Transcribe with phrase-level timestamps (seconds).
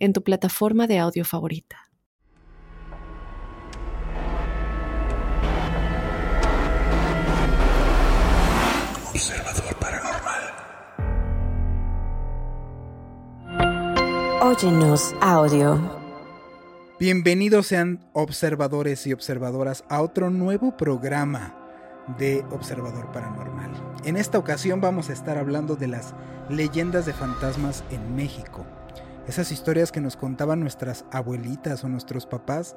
[0.00, 1.76] en tu plataforma de audio favorita.
[9.12, 10.42] Observador Paranormal.
[14.42, 16.00] Óyenos audio.
[16.98, 21.54] Bienvenidos sean observadores y observadoras a otro nuevo programa
[22.18, 23.70] de Observador Paranormal.
[24.04, 26.14] En esta ocasión vamos a estar hablando de las
[26.48, 28.66] leyendas de fantasmas en México.
[29.30, 32.74] Esas historias que nos contaban nuestras abuelitas o nuestros papás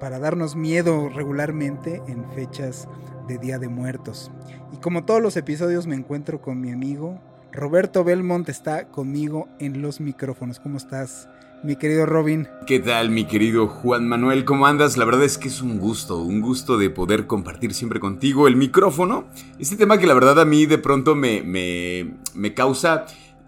[0.00, 2.88] para darnos miedo regularmente en fechas
[3.28, 4.32] de Día de Muertos.
[4.72, 7.20] Y como todos los episodios me encuentro con mi amigo
[7.52, 10.58] Roberto Belmont está conmigo en los micrófonos.
[10.58, 11.28] ¿Cómo estás,
[11.62, 12.48] mi querido Robin?
[12.66, 14.44] ¿Qué tal, mi querido Juan Manuel?
[14.44, 14.96] ¿Cómo andas?
[14.96, 18.56] La verdad es que es un gusto, un gusto de poder compartir siempre contigo el
[18.56, 19.26] micrófono.
[19.60, 23.06] Este tema que la verdad a mí de pronto me, me, me causa...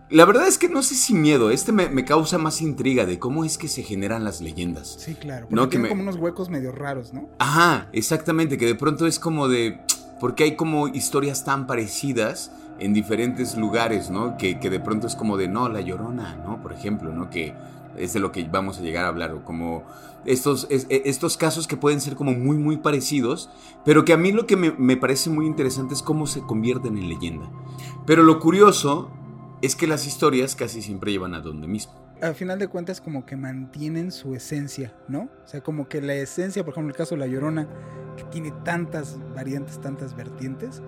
[0.09, 3.19] La verdad es que no sé si miedo, este me, me, causa más intriga de
[3.19, 4.97] cómo es que se generan las leyendas.
[5.01, 5.47] Sí, claro.
[5.49, 7.29] Porque No, que tiene me- como unos huecos medio raros, ¿no?
[7.41, 9.81] Ajá, exactamente, que de pronto es como de...
[10.21, 14.37] Porque hay como historias tan parecidas en diferentes lugares, ¿no?
[14.39, 16.63] Que, que de pronto es como de, no, la llorona, ¿no?
[16.63, 17.29] Por ejemplo, ¿no?
[17.29, 17.55] Que
[17.99, 19.83] es de lo que vamos a llegar a hablar, o como
[20.25, 23.51] estos, es- e- estos casos que pueden ser como muy, muy parecidos,
[23.85, 26.97] pero que a mí lo que me, me parece muy interesante es cómo se convierten
[26.97, 27.51] en leyenda.
[28.07, 29.11] Pero lo curioso
[29.63, 31.95] es que las historias casi siempre llevan a donde mismo.
[32.21, 35.29] Al final de cuentas como que mantienen su esencia, ¿no?
[35.45, 37.69] O sea, como que la esencia, por ejemplo, el caso de La Llorona,
[38.17, 40.83] que tiene tantas variantes, tantas vertientes,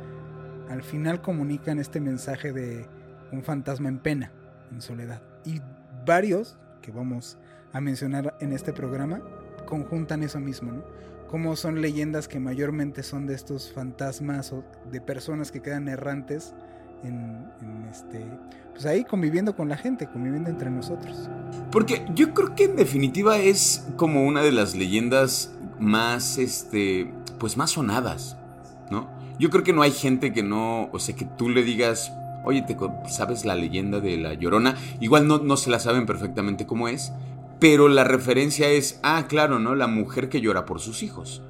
[0.71, 2.87] al final comunican este mensaje de
[3.33, 4.33] un fantasma en pena,
[4.73, 5.23] en soledad.
[5.45, 5.61] Y
[6.07, 7.39] varios, que vamos
[7.73, 9.21] a mencionar en este programa,
[9.67, 10.85] conjuntan eso mismo, ¿no?
[11.29, 16.55] Como son leyendas que mayormente son de estos fantasmas o de personas que quedan errantes
[17.05, 18.25] en, en este,
[18.73, 21.29] pues ahí conviviendo con la gente, conviviendo entre nosotros.
[21.71, 27.57] Porque yo creo que en definitiva es como una de las leyendas más, este, pues
[27.57, 28.37] más sonadas,
[28.91, 29.09] ¿no?
[29.39, 32.13] Yo creo que no hay gente que no, o sea, que tú le digas,
[32.45, 32.77] oye, ¿te
[33.09, 34.77] ¿sabes la leyenda de la Llorona?
[35.01, 37.13] Igual no, no se la saben perfectamente cómo es,
[37.61, 39.75] pero la referencia es, ah, claro, ¿no?
[39.75, 41.43] La mujer que llora por sus hijos.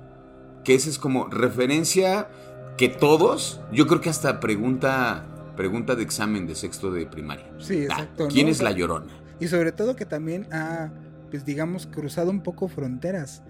[0.65, 2.29] Que esa es como referencia
[2.77, 5.25] que todos, yo creo que hasta pregunta,
[5.59, 7.45] pregunta de examen de sexto de primaria.
[7.59, 8.29] Sí, Ah, exacto.
[8.29, 8.53] ¿Quién ¿no?
[8.53, 9.13] es la Llorona?
[9.41, 10.91] Y sobre todo que también ha,
[11.31, 13.43] pues digamos, cruzado un poco fronteras.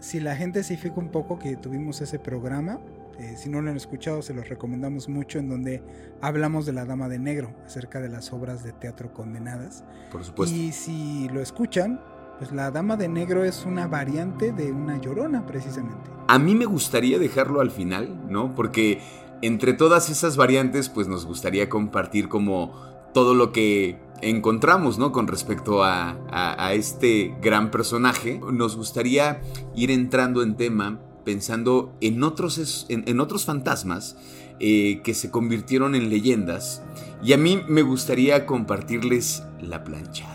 [0.00, 2.80] Si la gente se fija un poco que tuvimos ese programa,
[3.18, 5.82] eh, si no lo han escuchado, se los recomendamos mucho, en donde
[6.20, 9.84] hablamos de la Dama de Negro, acerca de las obras de teatro condenadas.
[10.10, 10.54] Por supuesto.
[10.56, 12.00] Y si lo escuchan,
[12.38, 16.10] pues la Dama de Negro es una variante de una llorona, precisamente.
[16.26, 18.54] A mí me gustaría dejarlo al final, ¿no?
[18.54, 19.00] Porque
[19.42, 22.72] entre todas esas variantes, pues nos gustaría compartir como
[23.12, 25.12] todo lo que encontramos, ¿no?
[25.12, 28.40] Con respecto a, a- este gran personaje.
[28.52, 29.40] Nos gustaría
[29.74, 34.16] ir entrando en tema pensando en otros, en, en otros fantasmas
[34.60, 36.82] eh, que se convirtieron en leyendas.
[37.22, 40.33] Y a mí me gustaría compartirles la planchada.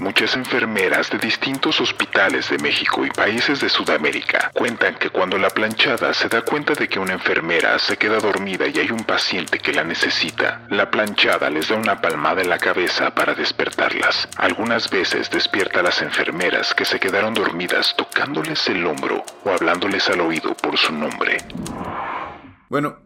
[0.00, 5.50] Muchas enfermeras de distintos hospitales de México y países de Sudamérica cuentan que cuando la
[5.50, 9.58] planchada se da cuenta de que una enfermera se queda dormida y hay un paciente
[9.58, 14.26] que la necesita, la planchada les da una palmada en la cabeza para despertarlas.
[14.38, 20.08] Algunas veces despierta a las enfermeras que se quedaron dormidas tocándoles el hombro o hablándoles
[20.08, 21.36] al oído por su nombre.
[22.70, 23.00] Bueno,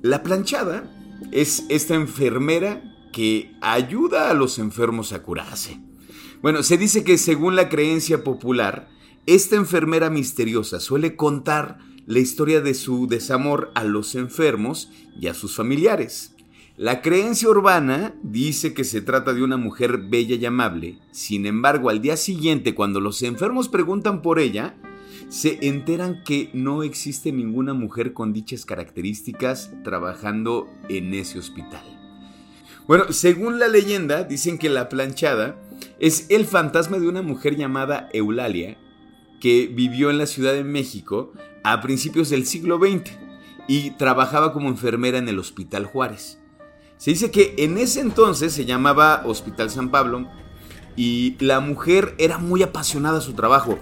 [0.00, 0.84] la planchada
[1.32, 2.82] es esta enfermera
[3.12, 5.85] que ayuda a los enfermos a curarse.
[6.46, 8.88] Bueno, se dice que según la creencia popular,
[9.26, 15.34] esta enfermera misteriosa suele contar la historia de su desamor a los enfermos y a
[15.34, 16.36] sus familiares.
[16.76, 21.90] La creencia urbana dice que se trata de una mujer bella y amable, sin embargo
[21.90, 24.76] al día siguiente cuando los enfermos preguntan por ella,
[25.28, 31.82] se enteran que no existe ninguna mujer con dichas características trabajando en ese hospital.
[32.86, 35.60] Bueno, según la leyenda, dicen que la planchada
[36.00, 38.76] es el fantasma de una mujer llamada Eulalia
[39.40, 41.32] que vivió en la Ciudad de México
[41.64, 43.12] a principios del siglo XX
[43.68, 46.38] y trabajaba como enfermera en el Hospital Juárez.
[46.96, 50.26] Se dice que en ese entonces se llamaba Hospital San Pablo,
[50.96, 53.78] y la mujer era muy apasionada a su trabajo.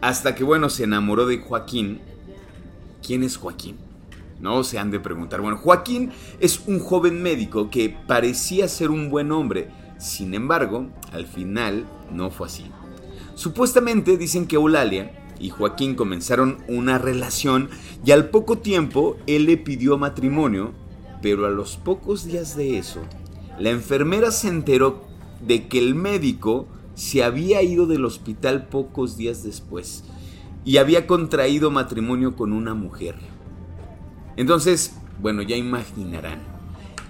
[0.00, 2.00] Hasta que, bueno, se enamoró de Joaquín.
[3.04, 3.76] ¿Quién es Joaquín?
[4.40, 5.40] No se han de preguntar.
[5.40, 9.70] Bueno, Joaquín es un joven médico que parecía ser un buen hombre.
[9.98, 12.66] Sin embargo, al final no fue así.
[13.34, 17.68] Supuestamente dicen que Eulalia y Joaquín comenzaron una relación
[18.04, 20.72] y al poco tiempo él le pidió matrimonio,
[21.22, 23.00] pero a los pocos días de eso,
[23.58, 25.04] la enfermera se enteró
[25.46, 30.04] de que el médico se había ido del hospital pocos días después
[30.64, 33.16] y había contraído matrimonio con una mujer.
[34.36, 36.40] Entonces, bueno, ya imaginarán.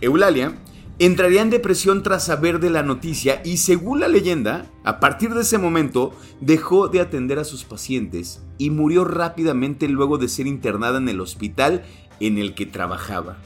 [0.00, 0.54] Eulalia
[0.98, 5.42] entraría en depresión tras saber de la noticia y según la leyenda, a partir de
[5.42, 10.98] ese momento dejó de atender a sus pacientes y murió rápidamente luego de ser internada
[10.98, 11.84] en el hospital
[12.20, 13.36] en el que trabajaba.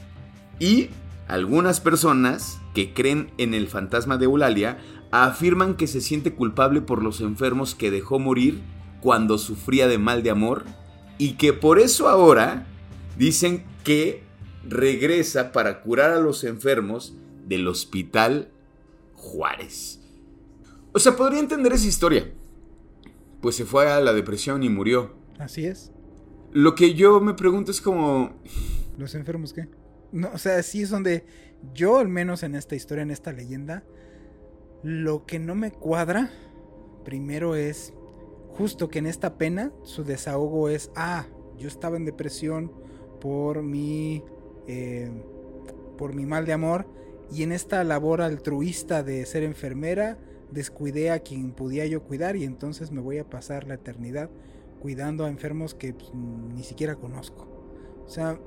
[0.59, 0.89] Y
[1.27, 4.79] algunas personas que creen en el fantasma de Eulalia
[5.11, 8.61] afirman que se siente culpable por los enfermos que dejó morir
[8.99, 10.65] cuando sufría de mal de amor
[11.19, 12.65] y que por eso ahora
[13.17, 14.23] dicen que
[14.67, 17.13] regresa para curar a los enfermos
[17.45, 18.49] del Hospital
[19.13, 19.99] Juárez.
[20.93, 22.31] O sea, podría entender esa historia.
[23.41, 25.15] Pues se fue a la depresión y murió.
[25.39, 25.91] Así es.
[26.51, 28.33] Lo que yo me pregunto es como...
[28.97, 29.67] ¿Los enfermos qué?
[30.11, 31.25] No, o sea, sí es donde
[31.73, 33.83] yo, al menos en esta historia, en esta leyenda,
[34.83, 36.29] lo que no me cuadra,
[37.03, 37.93] primero es
[38.49, 41.25] justo que en esta pena su desahogo es, ah,
[41.57, 42.71] yo estaba en depresión
[43.19, 44.23] por mi,
[44.67, 45.09] eh,
[45.97, 46.85] por mi mal de amor
[47.33, 50.17] y en esta labor altruista de ser enfermera
[50.51, 54.29] descuidé a quien podía yo cuidar y entonces me voy a pasar la eternidad
[54.79, 57.47] cuidando a enfermos que pues, ni siquiera conozco.
[58.05, 58.39] O sea,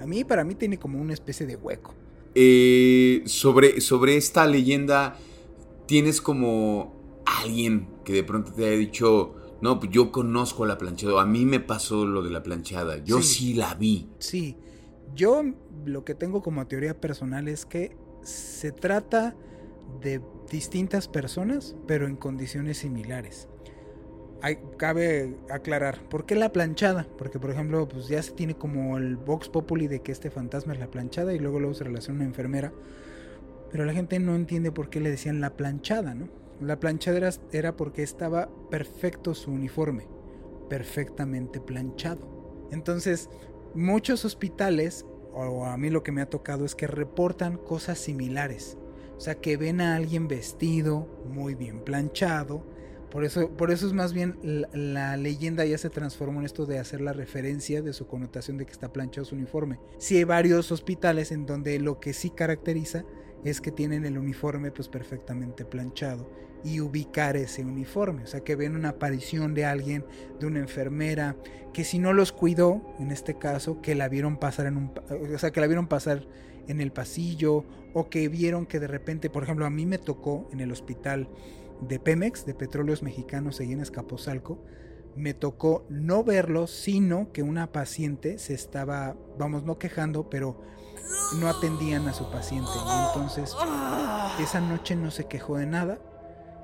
[0.00, 1.94] a mí para mí tiene como una especie de hueco.
[2.34, 5.16] Eh, sobre, sobre esta leyenda
[5.86, 11.22] tienes como alguien que de pronto te haya dicho, no, pues yo conozco la planchada,
[11.22, 14.08] a mí me pasó lo de la planchada, yo sí, la vi.
[14.18, 14.56] Sí,
[15.14, 15.42] yo
[15.84, 19.34] lo que tengo como teoría personal es que se trata
[20.00, 20.20] de
[20.50, 23.48] distintas personas, pero en condiciones similares.
[24.42, 27.06] Hay, cabe aclarar, ¿por qué la planchada?
[27.18, 30.72] Porque, por ejemplo, pues ya se tiene como el Vox Populi de que este fantasma
[30.72, 32.72] es la planchada y luego luego se relaciona una enfermera
[33.70, 36.28] pero la gente no entiende por qué le decían la planchada, ¿no?
[36.60, 40.06] La planchada era, porque estaba perfecto su uniforme,
[40.68, 42.68] perfectamente planchado.
[42.70, 43.30] Entonces,
[43.74, 48.76] muchos hospitales, o a mí lo que me ha tocado es que reportan cosas similares.
[49.16, 52.64] O sea, que ven a alguien vestido, muy bien planchado.
[53.10, 54.38] Por eso, por eso es más bien
[54.72, 58.66] la, leyenda ya se transformó en esto de hacer la referencia de su connotación de
[58.66, 59.80] que está planchado su uniforme.
[59.98, 63.04] Sí hay varios hospitales en donde lo que sí caracteriza
[63.44, 66.30] es que tienen el uniforme pues perfectamente planchado
[66.64, 70.04] y ubicar ese uniforme, o sea que ven una aparición de alguien,
[70.38, 71.36] de una enfermera
[71.72, 74.92] que si no los cuidó, en este caso, que la vieron pasar en un,
[75.34, 76.26] o sea que la vieron pasar
[76.66, 77.64] en el pasillo
[77.94, 81.28] o que vieron que de repente, por ejemplo, a mí me tocó en el hospital
[81.80, 84.62] de Pemex, de Petróleos Mexicanos, ahí en Escaposalco,
[85.16, 90.60] me tocó no verlo, sino que una paciente se estaba, vamos, no quejando, pero
[91.40, 92.70] no atendían a su paciente.
[92.74, 93.56] Y entonces
[94.40, 95.98] esa noche no se quejó de nada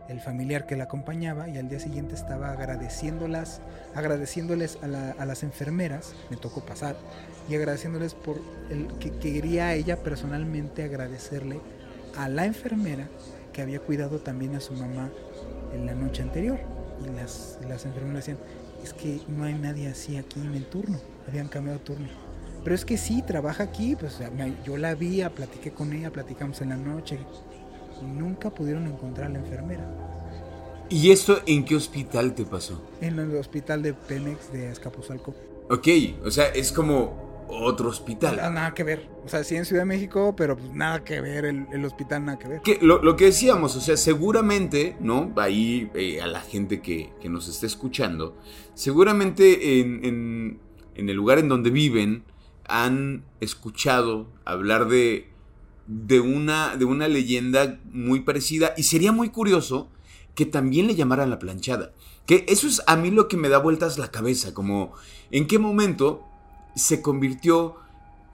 [0.09, 3.61] el familiar que la acompañaba y al día siguiente estaba agradeciéndolas,
[3.95, 6.97] agradeciéndoles a, las enfermeras, me tocó pasar,
[7.49, 11.61] y agradeciéndoles por el que quería ella personalmente agradecerle
[12.17, 13.09] a la enfermera
[13.53, 15.11] que había cuidado también a su mamá
[15.73, 16.59] en la noche anterior.
[17.05, 18.39] Y las, las enfermeras decían,
[18.83, 22.27] es que no hay nadie así aquí en el turno, habían cambiado turno
[22.67, 24.19] pero es que sí, trabaja aquí, pues
[24.65, 27.17] yo la vi, platiqué con ella, platicamos en la noche
[28.01, 29.85] y nunca pudieron encontrar a la enfermera.
[30.89, 32.81] ¿Y esto en qué hospital te pasó?
[33.01, 35.35] En el hospital de Pemex de Escapuzalco.
[35.69, 35.89] Ok,
[36.25, 38.37] o sea, es como otro hospital.
[38.37, 39.09] Nada, que ver.
[39.25, 42.39] O sea, sí en Ciudad de México, pero pues nada que ver, el, hospital nada
[42.39, 42.61] que ver.
[42.83, 45.33] lo, que decíamos, o sea, seguramente, ¿no?
[45.37, 48.37] Ahí eh, a la gente que, nos esté escuchando,
[48.75, 50.61] seguramente en,
[50.95, 52.25] en el lugar en donde viven,
[52.69, 55.29] han escuchado hablar de,
[55.87, 59.89] de, una, de una leyenda muy parecida y sería muy curioso
[60.35, 61.93] que también le llamaran la planchada.
[62.27, 64.93] Que eso es a mí lo que me da vueltas la cabeza, como
[65.31, 66.25] en qué momento
[66.75, 67.77] se convirtió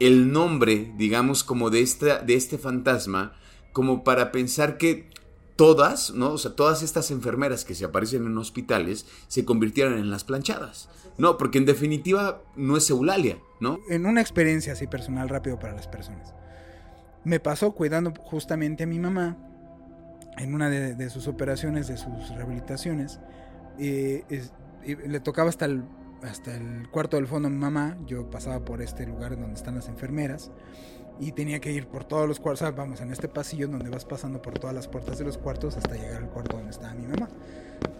[0.00, 3.34] el nombre, digamos, como de, esta, de este fantasma,
[3.72, 5.10] como para pensar que
[5.56, 6.32] todas, ¿no?
[6.32, 10.88] O sea, todas estas enfermeras que se aparecen en hospitales se convirtieron en las planchadas.
[11.18, 13.78] No, porque en definitiva no es Eulalia, ¿no?
[13.88, 16.34] En una experiencia así personal rápido para las personas.
[17.24, 19.36] Me pasó cuidando justamente a mi mamá
[20.38, 23.20] en una de, sus operaciones, de sus rehabilitaciones,
[23.78, 24.24] eh,
[24.84, 25.84] le tocaba hasta el,
[26.22, 29.74] hasta el cuarto del fondo a mi mamá, yo pasaba por este lugar donde están
[29.74, 30.50] las enfermeras
[31.20, 34.40] y tenía que ir por todos los cuartos, vamos, en este pasillo donde vas pasando
[34.40, 37.28] por todas las puertas de los cuartos hasta llegar al cuarto donde estaba mi mamá.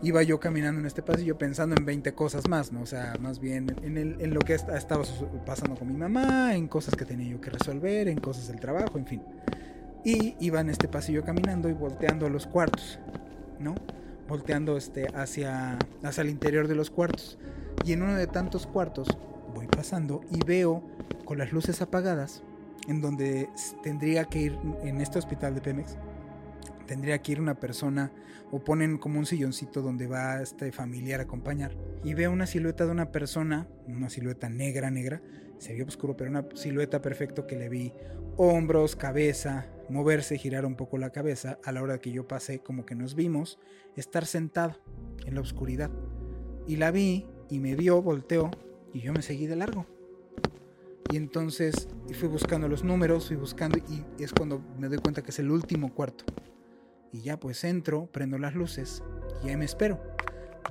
[0.03, 2.83] Iba yo caminando en este pasillo pensando en 20 cosas más, ¿no?
[2.83, 5.05] O sea, más bien en, lo que estaba
[5.47, 8.99] pasando con mi mamá, en cosas que tenía yo que resolver, en cosas del trabajo,
[8.99, 9.23] en fin.
[10.05, 12.99] Y iba en este pasillo caminando y volteando a los cuartos,
[13.61, 13.75] ¿no?
[14.29, 17.39] Volteando este, hacia, hacia el interior de los cuartos.
[17.85, 19.09] Y en uno de tantos cuartos
[19.55, 20.83] voy pasando y veo
[21.25, 22.43] con las luces apagadas
[22.89, 23.49] en donde
[23.83, 25.97] tendría que ir en este hospital de Pemex,
[26.87, 28.13] tendría que ir una persona
[28.51, 32.85] o ponen como un silloncito donde va este familiar a acompañar y veo una silueta
[32.85, 35.23] de una persona, una silueta negra, negra,
[35.59, 37.93] se vio oscuro, pero una silueta perfecto que le vi
[38.37, 42.85] hombros, cabeza, moverse, girar un poco la cabeza a la hora que yo pasé, como
[42.85, 43.59] que nos vimos,
[43.97, 44.81] estar sentado
[45.25, 45.91] en la oscuridad.
[46.67, 48.51] Y la vi y me vio, volteó
[48.93, 49.87] y yo me seguí de largo.
[51.13, 55.31] Y entonces fui buscando los números, fui buscando y es cuando me doy cuenta que
[55.31, 56.25] es el último cuarto.
[57.13, 59.03] Y ya pues entro, prendo las luces
[59.45, 60.01] y ahí me espero.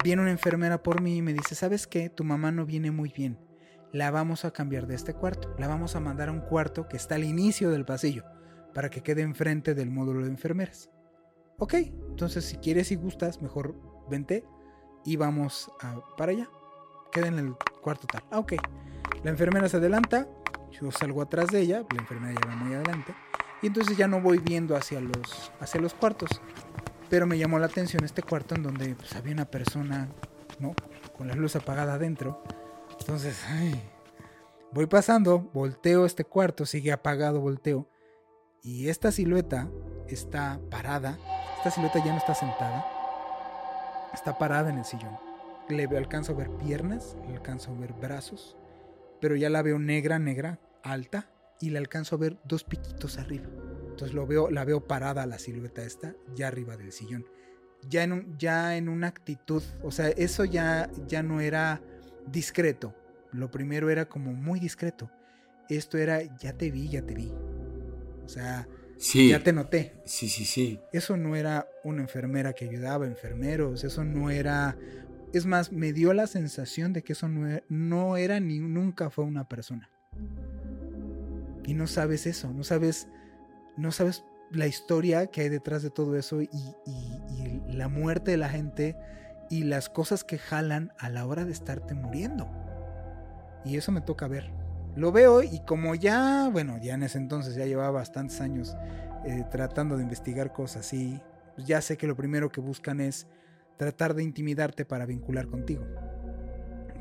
[0.03, 2.10] Viene una enfermera por mí y me dice, ¿sabes qué?
[2.10, 3.38] Tu mamá no viene muy bien.
[3.91, 5.53] La vamos a cambiar de este cuarto.
[5.60, 8.24] La vamos a mandar a un cuarto que está al inicio del pasillo
[8.74, 10.89] para que quede enfrente del módulo de enfermeras.
[11.57, 13.75] Ok, entonces si quieres y gustas, mejor
[14.10, 14.45] vente
[15.05, 15.71] y vamos
[16.17, 16.50] para allá.
[17.12, 18.24] Queda en el cuarto tal.
[18.31, 18.53] Ah, ok.
[19.24, 20.27] La enfermera se adelanta,
[20.71, 23.13] yo salgo atrás de ella, la enfermera ya muy adelante,
[23.62, 26.30] y entonces ya no voy viendo hacia los, hacia los cuartos.
[27.10, 30.10] Pero me llamó la atención este cuarto en donde pues, había una persona,
[30.60, 30.74] ¿no?
[31.15, 32.44] Con la luz apagada adentro.
[33.00, 33.44] Entonces,
[34.72, 37.88] voy pasando, volteo este cuarto, sigue apagado, volteo.
[38.63, 39.68] Y esta silueta
[40.08, 41.18] está parada.
[41.58, 42.86] Esta silueta ya no está sentada.
[44.13, 45.18] Está parada en el sillón.
[45.70, 48.58] Le alcanzo a ver piernas, le alcanzo a ver brazos,
[49.20, 51.30] pero ya la veo negra, negra, alta,
[51.62, 53.46] y le alcanzo a ver dos piquitos arriba.
[53.89, 57.25] Entonces lo veo, la veo parada la silueta esta, ya arriba del sillón.
[57.89, 61.82] Ya en, un, ya en una actitud, o sea, eso ya, ya no era
[62.27, 62.96] discreto.
[63.32, 65.10] Lo primero era como muy discreto.
[65.70, 67.32] Esto era, ya te vi, ya te vi.
[68.24, 68.68] O sea,
[69.00, 69.96] ya te noté.
[70.06, 70.80] Sí, sí, sí.
[70.91, 73.84] Eso no era una enfermera que ayudaba, enfermeros.
[73.84, 74.77] Eso no era
[75.34, 79.48] es más, me dio la sensación de que eso no era, ni nunca fue una
[79.48, 79.89] persona.
[81.65, 83.08] Y no sabes eso, no sabes,
[83.77, 86.50] no sabes la historia que hay detrás de todo eso y,
[87.68, 88.98] la muerte de la gente
[89.50, 92.50] y las cosas que jalan a la hora de estarte muriendo.
[93.63, 94.51] Y eso me toca ver.
[94.96, 98.75] Lo veo y como ya, bueno, ya en ese entonces ya llevaba bastantes años
[99.25, 101.22] eh, tratando de investigar cosas y
[101.58, 103.25] ya sé que lo primero que buscan es
[103.77, 105.86] tratar de intimidarte para vincular contigo.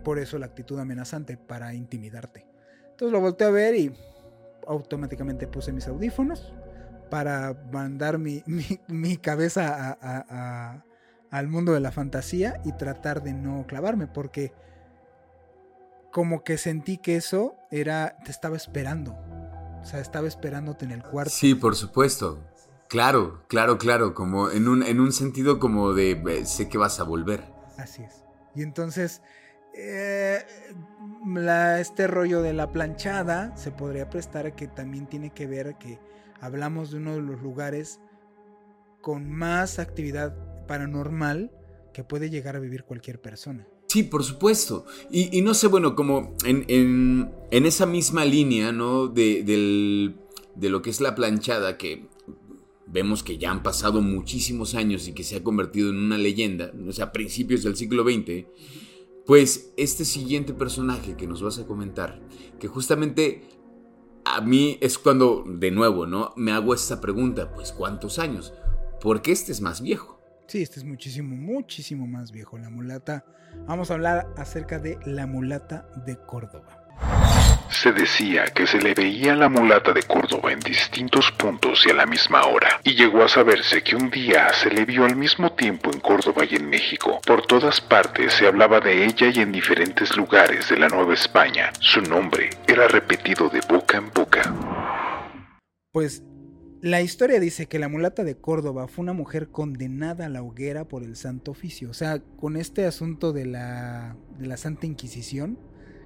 [0.05, 2.47] Por eso la actitud amenazante, para intimidarte.
[2.91, 3.93] Entonces lo volteé a ver y
[4.71, 6.53] automáticamente puse mis audífonos
[7.11, 8.43] para mandar mi,
[9.23, 9.99] cabeza
[11.31, 14.53] al mundo de la fantasía y tratar de no clavarme, porque
[16.13, 19.17] como que sentí que eso era, te estaba esperando.
[19.81, 21.31] O sea, estaba esperándote en el cuarto.
[21.31, 22.39] Sí, por supuesto.
[22.89, 27.05] Claro, claro, claro, como en un, en un sentido como de sé que vas a
[27.05, 27.45] volver.
[27.79, 28.25] Así es.
[28.55, 29.23] Y entonces,
[29.75, 30.39] eh,
[31.79, 35.99] este rollo de la planchada se podría prestar que también tiene que ver que
[36.41, 38.01] hablamos de uno de los lugares
[39.01, 40.35] con más actividad
[40.67, 41.51] paranormal
[41.93, 43.67] que puede llegar a vivir cualquier persona.
[43.89, 44.85] Sí, por supuesto.
[45.11, 49.09] Y, no sé, bueno, como en, en, esa misma línea, ¿no?
[49.09, 52.07] De, de lo que es la planchada, que
[52.87, 56.73] vemos que ya han pasado muchísimos años y que se ha convertido en una leyenda,
[56.87, 58.47] o sea, a principios del siglo XX,
[59.27, 62.21] pues este siguiente personaje que nos vas a comentar,
[62.59, 63.45] que justamente
[64.25, 66.33] a mí es cuando, de nuevo, ¿no?
[66.37, 68.53] Me hago esta pregunta, pues ¿cuántos años?
[69.01, 70.21] Porque este es más viejo.
[70.47, 72.59] Sí, este es muchísimo, muchísimo más viejo.
[72.59, 73.25] La mulata.
[73.67, 76.80] Vamos a hablar acerca de la mulata de Córdoba.
[77.71, 81.95] Se decía que se le veía la mulata de Córdoba en distintos puntos y a
[81.95, 85.53] la misma hora, y llegó a saberse que un día se le vio al mismo
[85.53, 87.21] tiempo en Córdoba y en México.
[87.27, 91.73] Por todas partes se hablaba de ella y en diferentes lugares de la Nueva España.
[91.81, 94.55] Su nombre era repetido de boca en boca.
[95.93, 96.23] Pues
[96.83, 100.87] la historia dice que la mulata de Córdoba fue una mujer condenada a la hoguera
[100.87, 101.91] por el Santo Oficio.
[101.91, 105.59] O sea, con este asunto de la, de la Santa Inquisición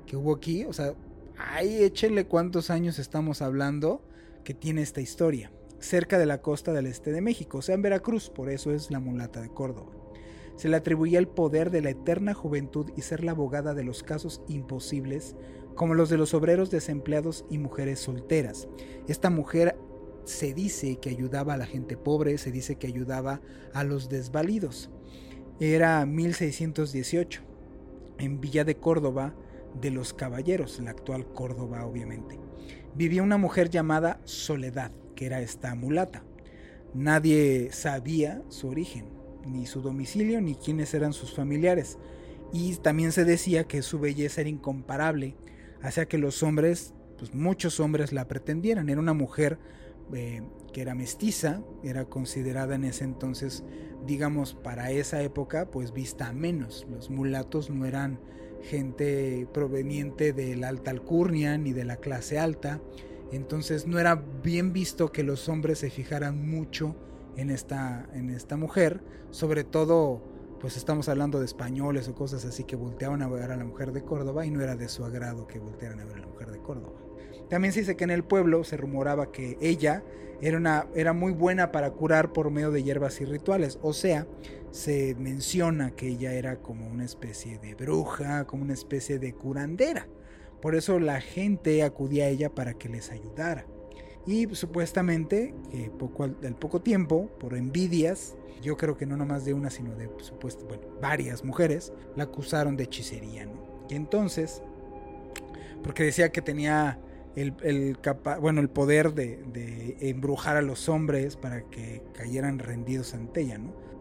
[0.06, 0.94] que hubo aquí, o sea,
[1.36, 4.02] ahí échenle cuántos años estamos hablando
[4.44, 5.50] que tiene esta historia.
[5.80, 8.90] cerca de la costa del este de México, o sea, en Veracruz, por eso es
[8.90, 9.92] la mulata de Córdoba.
[10.56, 14.02] Se le atribuía el poder de la eterna juventud y ser la abogada de los
[14.02, 15.36] casos imposibles,
[15.74, 18.66] como los de los obreros desempleados y mujeres solteras.
[19.08, 19.76] Esta mujer
[20.24, 23.42] se dice que ayudaba a la gente pobre, se dice que ayudaba
[23.74, 24.90] a los desvalidos.
[25.60, 27.42] Era 1618,
[28.18, 29.34] en Villa de Córdoba
[29.80, 32.38] de los Caballeros, la actual Córdoba obviamente.
[32.94, 36.24] Vivía una mujer llamada Soledad, que era esta mulata.
[36.94, 39.06] Nadie sabía su origen,
[39.46, 41.98] ni su domicilio, ni quiénes eran sus familiares.
[42.52, 45.34] Y también se decía que su belleza era incomparable,
[45.82, 48.88] hacía que los hombres, pues muchos hombres la pretendieran.
[48.88, 49.58] Era una mujer
[50.12, 53.64] eh, que era mestiza, era considerada en ese entonces,
[54.06, 56.86] digamos, para esa época, pues vista menos.
[56.88, 58.20] Los mulatos no eran
[58.64, 62.80] gente proveniente de la alta alcurnia ni de la clase alta.
[63.32, 66.96] Entonces no era bien visto que los hombres se fijaran mucho
[67.36, 70.22] en esta, en esta mujer, sobre todo
[70.60, 73.92] pues estamos hablando de españoles o cosas así que volteaban a ver a la mujer
[73.92, 76.50] de Córdoba y no era de su agrado que voltearan a ver a la mujer
[76.50, 77.03] de Córdoba.
[77.48, 80.02] También se dice que en el pueblo se rumoraba que ella
[80.40, 84.26] era, una, era muy buena para curar por medio de hierbas y rituales, o sea,
[84.70, 90.08] se menciona que ella era como una especie de bruja, como una especie de curandera.
[90.60, 93.66] Por eso la gente acudía a ella para que les ayudara.
[94.26, 99.52] Y supuestamente, que poco, al poco tiempo, por envidias, yo creo que no nomás de
[99.52, 100.66] una, sino de supuesto,
[101.00, 103.46] varias mujeres, la acusaron de hechicería.
[103.88, 104.62] Y entonces,
[105.82, 106.98] porque decía que tenía
[107.36, 107.98] el,
[108.40, 113.60] bueno, el poder de, embrujar a los hombres para que cayeran rendidos ante ella.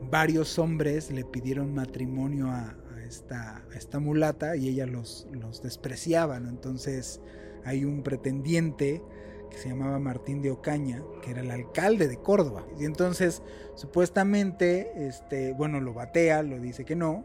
[0.10, 2.76] Varios hombres le pidieron matrimonio a,
[3.08, 6.38] esta, mulata y ella los, los despreciaba.
[6.38, 7.22] Entonces
[7.64, 9.02] hay un pretendiente
[9.50, 12.66] que se llamaba Martín de Ocaña, que era el alcalde de Córdoba.
[12.80, 13.44] Y entonces,
[13.76, 17.24] supuestamente, este, bueno, lo batea, lo dice que no,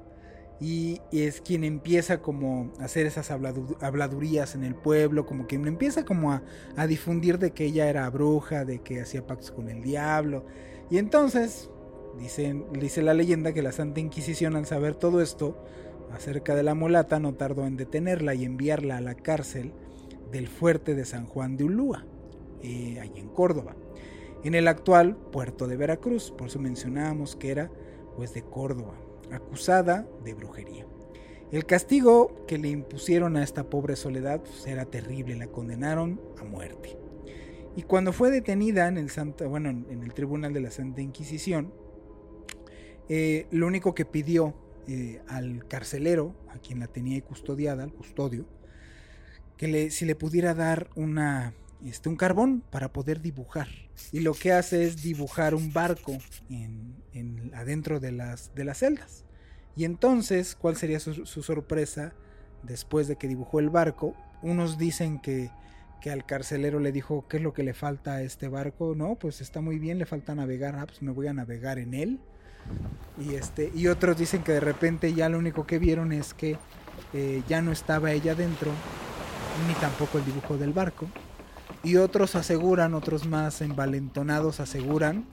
[0.61, 6.05] y, es quien empieza como a hacer esas habladurías en el pueblo, como que empieza
[6.05, 6.42] como a,
[6.87, 10.44] difundir de que ella era bruja, de que hacía pactos con el diablo.
[10.90, 11.71] Y entonces,
[12.18, 15.64] dicen, dice la leyenda que la Santa Inquisición al saber todo esto
[16.12, 19.73] acerca de la mulata no tardó en detenerla y enviarla a la cárcel
[20.33, 22.05] del fuerte de San Juan de Ulúa.
[22.62, 23.77] Eh, ahí en Córdoba,
[24.42, 27.71] en el actual puerto de Veracruz, por eso mencionábamos que era
[28.16, 28.94] pues de Córdoba,
[29.33, 30.87] acusada de brujería.
[31.51, 36.45] El castigo que le impusieron a esta pobre soledad pues, era terrible, la condenaron a
[36.45, 36.99] muerte.
[37.75, 39.11] Y cuando fue detenida en el,
[39.49, 41.73] bueno, en el Tribunal de la Santa Inquisición,
[43.09, 44.55] eh, lo único que pidió
[44.87, 48.47] eh, al carcelero, a quien la tenía custodiada, al custodio,
[49.57, 53.69] que si le pudiera dar una este, un carbón para poder dibujar.
[54.12, 56.19] Y lo que hace es dibujar un barco
[56.51, 59.25] en, adentro de las, de las celdas.
[59.77, 62.12] Y entonces, ¿cuál sería su, sorpresa
[62.62, 64.14] después de que dibujó el barco?
[64.43, 65.51] Unos dicen que,
[66.01, 68.95] que al carcelero le dijo, ¿qué es lo que le falta a este barco?
[68.97, 71.95] No, pues está muy bien, le falta navegar, ah, pues me voy a navegar en
[71.95, 72.19] él.
[73.19, 76.57] Y, este, y otros dicen que de repente ya lo único que vieron es que
[77.14, 78.71] eh, ya no estaba ella dentro,
[79.67, 81.07] ni tampoco el dibujo del barco,
[81.83, 85.27] y otros aseguran, otros más envalentonados aseguran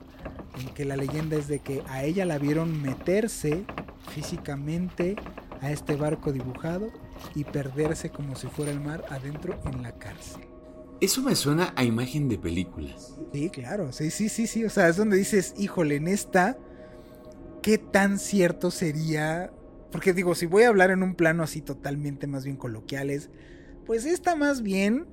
[0.60, 3.66] en que la leyenda es de que a ella la vieron meterse
[4.14, 5.16] físicamente
[5.62, 6.92] a este barco dibujado
[7.34, 10.44] y perderse como si fuera el mar adentro en la cárcel.
[11.02, 13.16] Eso me suena a imagen de películas.
[13.34, 14.64] Sí, claro, sí, sí, sí, sí.
[14.64, 16.58] O sea, es donde dices, híjole, en esta,
[17.62, 19.52] ¿qué tan cierto sería?
[19.92, 23.30] Porque digo, si voy a hablar en un plano así totalmente más bien coloquiales,
[23.86, 25.06] pues esta más bien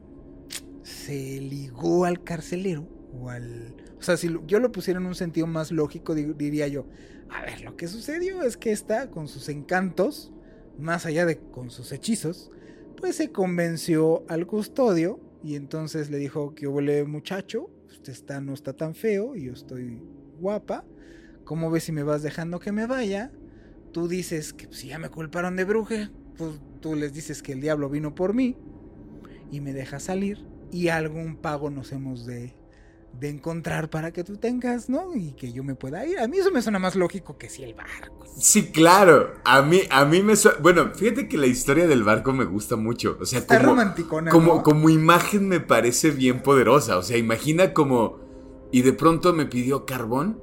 [0.82, 3.74] se ligó al carcelero o al...
[3.98, 6.86] O sea, si yo lo pusiera en un sentido más lógico, diría yo,
[7.30, 10.32] a ver, lo que sucedió es que esta, con sus encantos,
[10.78, 12.50] más allá de con sus hechizos,
[12.96, 18.54] pues se convenció al custodio y entonces le dijo que huele muchacho, usted está, no
[18.54, 20.02] está tan feo y yo estoy
[20.38, 20.84] guapa,
[21.44, 23.32] ¿cómo ves si me vas dejando que me vaya?
[23.92, 27.60] Tú dices que si ya me culparon de bruja, pues tú les dices que el
[27.60, 28.56] diablo vino por mí
[29.50, 32.54] y me deja salir y algún pago nos hemos de,
[33.20, 35.14] de encontrar para que tú tengas, ¿no?
[35.14, 36.18] Y que yo me pueda ir.
[36.18, 38.26] A mí eso me suena más lógico que si el barco.
[38.36, 39.34] Sí, claro.
[39.44, 40.58] A mí, a mí me suena...
[40.60, 43.18] Bueno, fíjate que la historia del barco me gusta mucho.
[43.20, 44.62] O sea, Está como, romanticona, como, ¿no?
[44.62, 46.96] como imagen me parece bien poderosa.
[46.96, 48.20] O sea, imagina como...
[48.72, 50.40] Y de pronto me pidió carbón.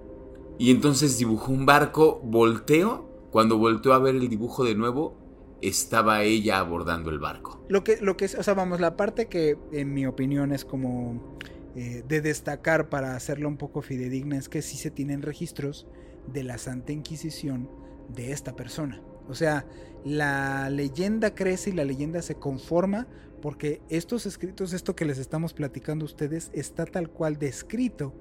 [0.59, 2.21] Y entonces dibujó un barco.
[2.23, 3.09] Volteo.
[3.31, 5.18] Cuando volteó a ver el dibujo de nuevo,
[5.62, 7.65] estaba ella abordando el barco.
[7.69, 10.65] Lo que, lo que es, o sea, vamos, la parte que en mi opinión es
[10.65, 11.38] como
[11.76, 15.88] eh, de destacar para hacerla un poco fidedigna es que sí se tienen registros
[16.28, 17.69] de la Santa Inquisición
[18.10, 19.02] de esta persona.
[19.28, 19.65] O sea,
[20.04, 23.08] la leyenda crece y la leyenda se conforma
[23.41, 28.13] porque estos escritos, esto que les estamos platicando a ustedes, está tal cual descrito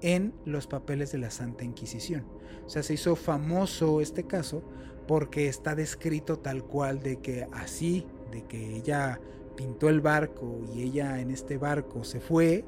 [0.00, 2.26] en los papeles de la Santa Inquisición.
[2.64, 4.64] O sea, se hizo famoso este caso
[5.06, 9.20] porque está descrito tal cual de que así, de que ella
[9.56, 12.64] pintó el barco y ella en este barco se fue,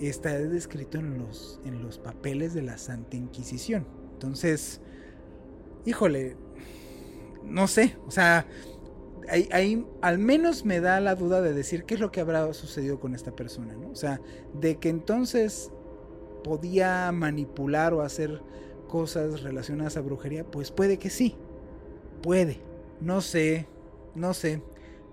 [0.00, 3.86] está descrito en los, en los papeles de la Santa Inquisición.
[4.12, 4.80] Entonces,
[5.84, 6.36] híjole,
[7.44, 8.46] no sé, o sea,
[9.28, 13.00] ahí, al menos me da la duda de decir qué es lo que habrá sucedido
[13.00, 13.90] con esta persona, ¿no?
[13.90, 14.20] O sea,
[14.54, 15.70] de que entonces
[16.44, 18.40] podía manipular o hacer
[18.86, 21.36] cosas relacionadas a brujería, pues puede que sí,
[22.22, 22.60] puede,
[23.00, 23.66] no sé,
[24.14, 24.62] no sé.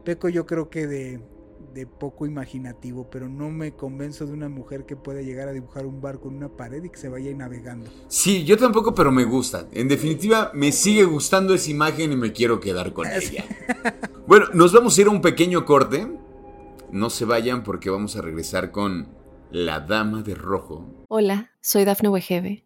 [0.04, 1.22] Peco yo creo que de,
[1.74, 5.86] de poco imaginativo, pero no me convenzo de una mujer que pueda llegar a dibujar
[5.86, 7.90] un barco en una pared y que se vaya navegando.
[8.08, 9.68] Sí, yo tampoco, pero me gusta.
[9.72, 13.46] En definitiva, me sigue gustando esa imagen y me quiero quedar con ella.
[14.28, 16.08] bueno, nos vamos a ir a un pequeño corte.
[16.92, 19.08] No se vayan porque vamos a regresar con
[19.52, 21.06] La Dama de Rojo.
[21.08, 22.66] Hola, soy Dafne Wegebe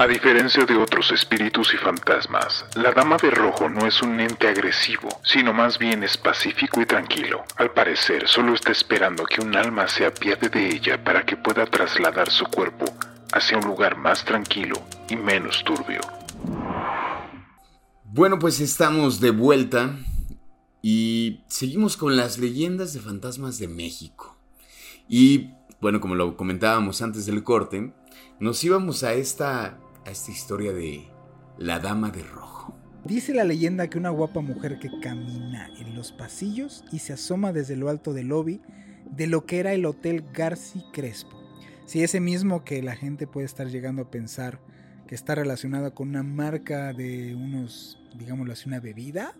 [0.00, 4.48] A diferencia de otros espíritus y fantasmas, la Dama de Rojo no es un ente
[4.48, 7.44] agresivo, sino más bien es pacífico y tranquilo.
[7.56, 11.66] Al parecer, solo está esperando que un alma se apiade de ella para que pueda
[11.66, 12.86] trasladar su cuerpo
[13.34, 16.00] hacia un lugar más tranquilo y menos turbio.
[18.04, 19.98] Bueno, pues estamos de vuelta
[20.80, 24.38] y seguimos con las leyendas de fantasmas de México.
[25.10, 25.50] Y
[25.82, 27.92] bueno, como lo comentábamos antes del corte,
[28.38, 29.78] nos íbamos a esta
[30.10, 31.08] esta historia de
[31.58, 32.74] la Dama de Rojo.
[33.04, 37.52] Dice la leyenda que una guapa mujer que camina en los pasillos y se asoma
[37.52, 38.60] desde lo alto del lobby
[39.10, 41.40] de lo que era el Hotel Garci Crespo.
[41.86, 44.60] Si ese mismo que la gente puede estar llegando a pensar
[45.06, 49.34] que está relacionado con una marca de unos, digámoslo así, una bebida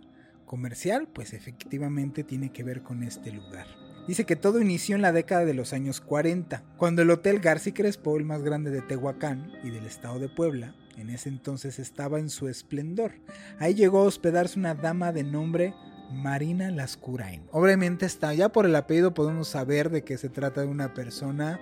[0.47, 3.67] comercial, pues efectivamente tiene que ver con este lugar.
[4.07, 7.73] Dice que todo inició en la década de los años 40, cuando el Hotel Garci
[7.73, 12.19] Crespo, el más grande de Tehuacán y del estado de Puebla, en ese entonces estaba
[12.19, 13.13] en su esplendor.
[13.59, 15.75] Ahí llegó a hospedarse una dama de nombre
[16.13, 17.43] Marina Lascurain.
[17.53, 21.61] Obviamente está, ya por el apellido podemos saber de que se trata de una persona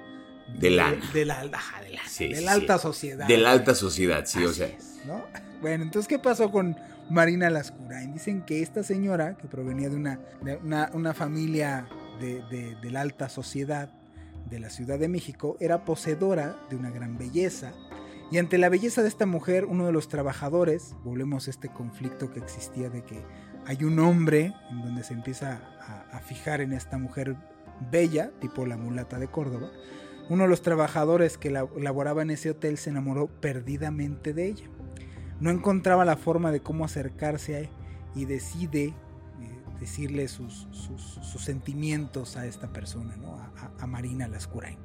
[0.58, 3.28] de la, de, la, de la, alta sociedad.
[3.28, 4.70] De la alta sociedad, sí, o sea.
[5.06, 5.22] ¿no?
[5.60, 6.76] Bueno, entonces, ¿qué pasó con
[7.10, 8.14] Marina Lascurain?
[8.14, 11.86] Dicen que esta señora, que provenía de una, de una, una familia
[12.18, 13.90] de, la alta sociedad
[14.50, 17.72] de la Ciudad de México, era poseedora de una gran belleza.
[18.30, 22.30] Y ante la belleza de esta mujer, uno de los trabajadores, volvemos a este conflicto
[22.30, 23.22] que existía de que
[23.66, 25.60] hay un hombre en donde se empieza
[26.12, 27.36] a, fijar en esta mujer
[27.90, 29.70] bella, tipo la mulata de Córdoba,
[30.28, 34.66] uno de los trabajadores que laboraba en ese hotel se enamoró perdidamente de ella.
[35.40, 37.68] No encontraba la forma de cómo acercarse a él
[38.14, 38.94] y decide
[39.80, 43.34] decirle sus, sus, sentimientos a esta persona, ¿no?
[43.34, 44.78] a, a Marina Lascurain.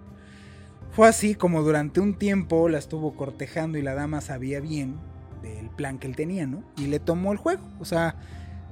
[0.92, 4.98] Fue así como durante un tiempo la estuvo cortejando y la dama sabía bien
[5.42, 6.64] del plan que él tenía, ¿no?
[6.78, 7.64] Y le tomó el juego.
[7.80, 8.16] O sea,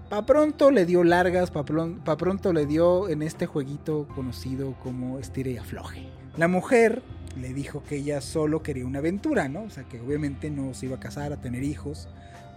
[0.09, 5.51] pa' pronto le dio largas, pa, pronto le dio en este jueguito conocido como estire
[5.51, 6.09] y afloje.
[6.37, 7.01] La mujer
[7.39, 9.63] le dijo que ella solo quería una aventura, ¿no?
[9.63, 12.07] O sea, que obviamente no se iba a casar, a tener hijos,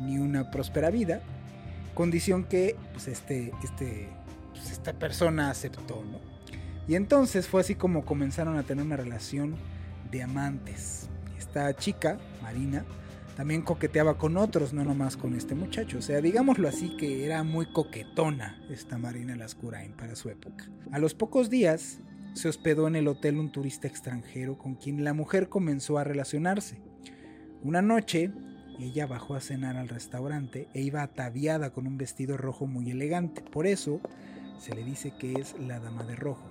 [0.01, 1.21] ni una próspera vida.
[1.95, 4.09] Condición que pues este, este,
[4.53, 6.19] pues, esta persona aceptó, ¿no?
[6.87, 9.57] Y entonces fue así como comenzaron a tener una relación
[10.11, 11.09] de amantes.
[11.39, 12.85] Esta chica, Marina,
[13.37, 15.99] también coqueteaba con otros, no nomás con este muchacho.
[15.99, 20.69] O sea, digámoslo así que era muy coquetona esta Marina Lascurain para su época.
[20.93, 21.99] A los pocos días
[22.35, 26.81] se hospedó en el hotel un turista extranjero con quien la mujer comenzó a relacionarse.
[27.63, 28.31] Una noche,
[28.79, 33.43] ella bajó a cenar al restaurante e iba ataviada con un vestido rojo muy elegante.
[33.43, 34.01] Por eso
[34.59, 36.45] se le dice que es la dama de rojo.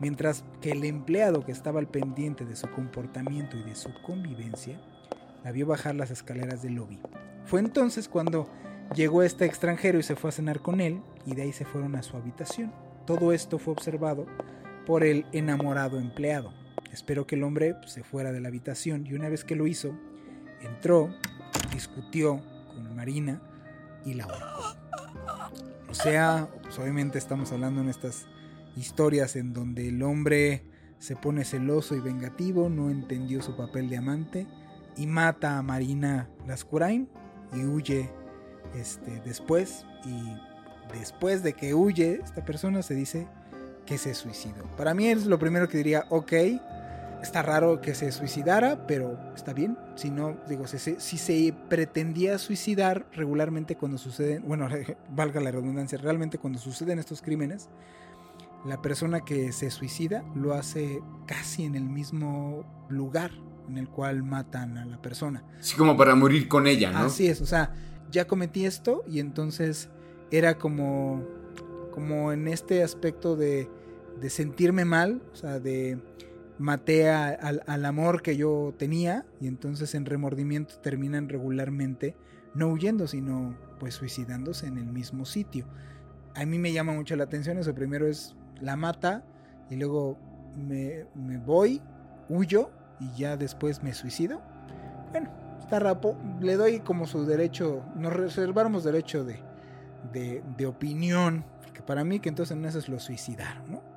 [0.00, 4.80] Mientras que el empleado que estaba al pendiente de su comportamiento y de su convivencia,
[5.44, 6.98] la vio bajar las escaleras del lobby.
[7.44, 8.48] Fue entonces cuando
[8.94, 11.96] llegó este extranjero y se fue a cenar con él y de ahí se fueron
[11.96, 12.72] a su habitación.
[13.06, 14.26] Todo esto fue observado
[14.86, 16.52] por el enamorado empleado.
[16.92, 19.94] Espero que el hombre se fuera de la habitación y una vez que lo hizo,
[20.60, 21.14] entró,
[21.72, 23.40] discutió con Marina
[24.04, 24.76] y la ahorcó.
[25.88, 28.26] O sea, pues, obviamente estamos hablando en estas
[28.76, 30.64] historias en donde el hombre
[30.98, 34.46] se pone celoso y vengativo, no entendió su papel de amante
[34.96, 37.08] y mata a Marina Lascurain
[37.54, 38.10] y huye
[38.74, 39.86] este, después.
[40.04, 43.26] Y después de que huye, esta persona se dice
[43.86, 44.64] que se suicidó.
[44.76, 46.32] Para mí es lo primero que diría, ok,
[47.22, 49.76] está raro que se suicidara, pero está bien.
[49.94, 54.68] Si no, digo, si, si se pretendía suicidar regularmente cuando suceden, bueno,
[55.10, 57.68] valga la redundancia, realmente cuando suceden estos crímenes,
[58.64, 63.30] la persona que se suicida lo hace casi en el mismo lugar
[63.68, 65.44] en el cual matan a la persona.
[65.58, 66.98] Así como para morir con ella, ¿no?
[66.98, 67.72] Así es, o sea,
[68.10, 69.88] ya cometí esto y entonces
[70.30, 71.24] era como,
[71.92, 73.70] como en este aspecto de,
[74.20, 75.98] de sentirme mal, o sea, de
[76.60, 82.14] maté al amor que yo tenía y entonces en remordimiento terminan regularmente
[82.54, 85.64] no huyendo, sino pues suicidándose en el mismo sitio.
[86.34, 89.24] A mí me llama mucho la atención eso, primero es la mata
[89.70, 90.18] y luego
[90.54, 91.06] me,
[91.38, 91.80] voy,
[92.28, 92.70] huyo
[93.00, 94.42] y ya después me suicido.
[95.12, 99.40] Bueno, está rapo, le doy como su derecho, nos reservamos derecho de,
[100.12, 103.89] de, de opinión, porque para mí que entonces en eso es lo suicidaron, ¿no?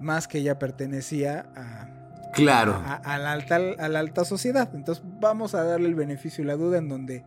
[0.00, 1.88] Más que ella pertenecía a...
[2.32, 2.74] Claro.
[2.74, 4.70] A, a, la alta, a la alta sociedad.
[4.74, 7.24] Entonces vamos a darle el beneficio y la duda en donde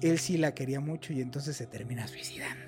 [0.00, 2.64] él sí la quería mucho y entonces se termina suicidando.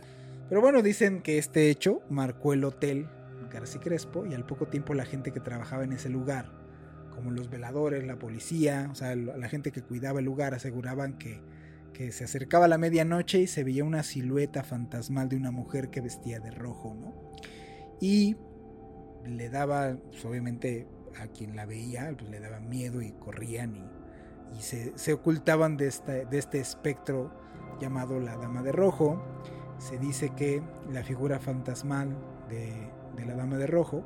[0.49, 3.09] Pero bueno, dicen que este hecho marcó el hotel
[3.55, 6.51] García Crespo y al poco tiempo la gente que trabajaba en ese lugar,
[7.15, 11.41] como los veladores, la policía, o sea, la gente que cuidaba el lugar aseguraban que,
[11.93, 16.01] que se acercaba la medianoche y se veía una silueta fantasmal de una mujer que
[16.01, 17.15] vestía de rojo, ¿no?
[18.01, 18.37] Y
[19.27, 20.87] le daba, pues, obviamente
[21.21, 25.89] a quien la veía, pues le daba miedo y corrían y, se, se, ocultaban de
[25.89, 27.33] este, de este espectro
[27.81, 29.21] llamado la Dama de Rojo.
[29.79, 32.17] Se dice que la figura fantasmal
[32.49, 32.73] de,
[33.17, 34.05] de la Dama de Rojo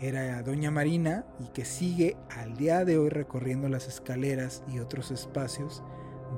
[0.00, 5.10] era Doña Marina y que sigue al día de hoy recorriendo las escaleras y otros
[5.10, 5.82] espacios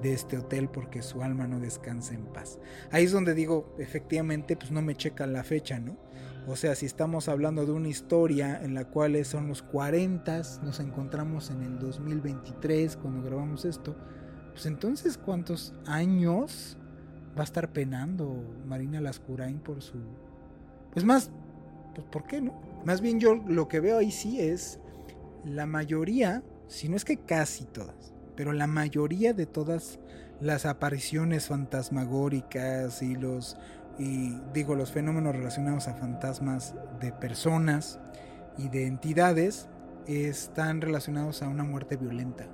[0.00, 2.58] de este hotel porque su alma no descansa en paz.
[2.90, 5.96] Ahí es donde digo, efectivamente, pues no me checan la fecha, ¿no?
[6.46, 10.80] O sea, si estamos hablando de una historia en la cual son los 40, nos
[10.80, 13.94] encontramos en el 2023 cuando grabamos esto,
[14.50, 16.76] pues entonces ¿cuántos años
[17.36, 19.98] va a estar penando Marina Lascurain por su...
[20.92, 21.30] Pues más,
[21.94, 22.60] pues ¿por qué no?
[22.84, 24.80] Más bien yo lo que veo ahí sí es
[25.44, 30.00] la mayoría, si no es que casi todas, pero la mayoría de todas
[30.40, 33.56] las apariciones fantasmagóricas y los
[33.98, 38.00] y digo los fenómenos relacionados a fantasmas de personas
[38.58, 39.68] y de entidades
[40.06, 42.46] están relacionados a una muerte violenta.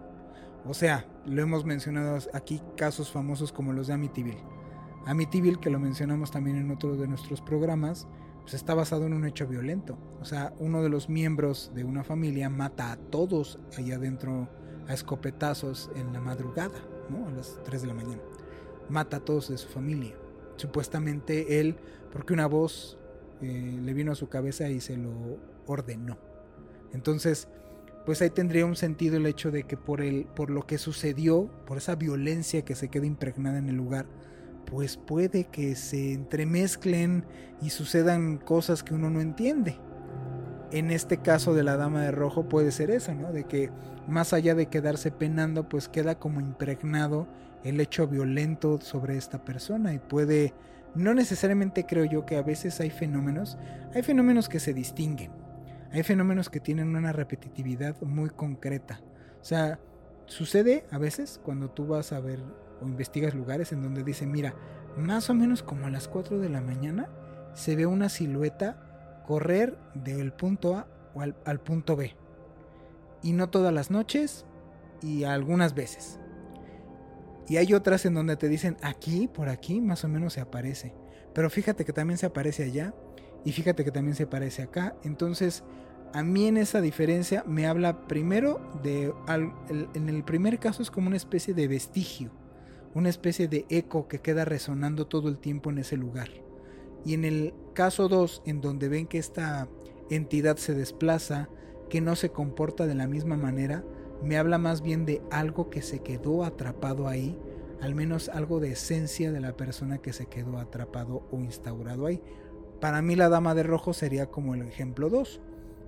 [0.64, 4.42] O sea, lo hemos mencionado aquí casos famosos como los de Amityville.
[5.07, 8.07] Amityville que lo mencionamos también en otro de nuestros programas,
[8.42, 9.96] pues está basado en un hecho violento.
[10.20, 14.48] O sea, uno de los miembros de una familia mata a todos allá adentro
[14.88, 17.29] a escopetazos en la madrugada, ¿no?
[17.29, 18.22] A las 3 de la mañana.
[18.88, 20.14] Mata a todos de su familia.
[20.59, 21.77] Supuestamente él,
[22.12, 22.99] porque una voz
[23.40, 26.18] eh, le vino a su cabeza y se lo ordenó.
[26.92, 27.49] Entonces,
[28.05, 31.49] pues ahí tendría un sentido el hecho de que por, el, por lo que sucedió,
[31.66, 34.07] por esa violencia que se queda impregnada en el lugar,
[34.64, 37.25] pues puede que se entremezclen
[37.62, 39.77] y sucedan cosas que uno no entiende.
[40.71, 43.33] En este caso de la dama de rojo puede ser eso, ¿no?
[43.33, 43.71] De que
[44.07, 47.29] más allá de quedarse penando, pues queda como impregnado
[47.64, 50.55] el hecho violento sobre esta persona y puede,
[50.94, 53.59] no necesariamente creo yo que a veces hay fenómenos,
[53.94, 55.31] hay fenómenos que se distinguen,
[55.92, 59.01] hay fenómenos que tienen una repetitividad muy concreta.
[59.40, 59.79] O sea,
[60.27, 62.40] sucede a veces cuando tú vas a ver
[62.81, 64.55] o investigas lugares en donde dice, mira,
[64.97, 67.09] más o menos como a las 4 de la mañana
[67.55, 72.14] se ve una silueta correr del punto A al, al punto B.
[73.23, 74.47] Y no todas las noches
[75.03, 76.17] y algunas veces.
[77.48, 80.94] Y hay otras en donde te dicen, aquí, por aquí, más o menos se aparece.
[81.34, 82.94] Pero fíjate que también se aparece allá.
[83.44, 84.96] Y fíjate que también se aparece acá.
[85.04, 85.62] Entonces,
[86.12, 89.12] a mí en esa diferencia me habla primero de...
[89.94, 92.32] En el primer caso es como una especie de vestigio
[92.94, 96.28] una especie de eco que queda resonando todo el tiempo en ese lugar.
[97.04, 99.68] Y en el caso 2, en donde ven que esta
[100.11, 101.48] entidad se desplaza,
[101.88, 103.84] que no se comporta de la misma manera,
[104.22, 107.38] me habla más bien de algo que se quedó atrapado ahí,
[107.81, 112.22] al menos algo de esencia de la persona que se quedó atrapado o instaurado ahí.
[112.81, 115.40] Para mí la dama de rojo sería como el ejemplo 2,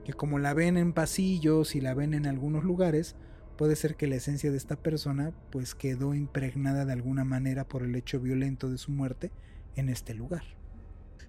[0.04, 3.16] que como la ven en pasillos y la ven en algunos lugares,
[3.56, 7.82] puede ser que la esencia de esta persona pues quedó impregnada de alguna manera por
[7.82, 9.30] el hecho violento de su muerte
[9.76, 10.44] en este lugar.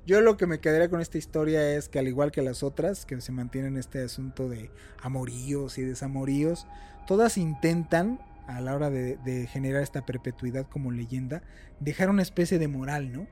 [0.06, 3.06] Yo lo que me quedaría con esta historia es que al igual que las otras,
[3.06, 6.66] que se mantienen este asunto de amoríos y desamoríos,
[7.06, 11.42] todas intentan, a la hora de, de, generar esta perpetuidad como leyenda,
[11.80, 13.28] dejar una especie de moral, ¿no?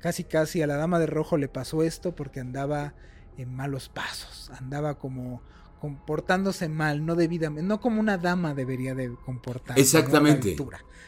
[0.00, 2.94] Casi casi a la dama de rojo le pasó esto porque andaba
[3.36, 5.42] en malos pasos, andaba como
[5.80, 9.80] comportándose mal, no debidamente, no como una dama debería de comportarse.
[9.80, 10.56] Exactamente.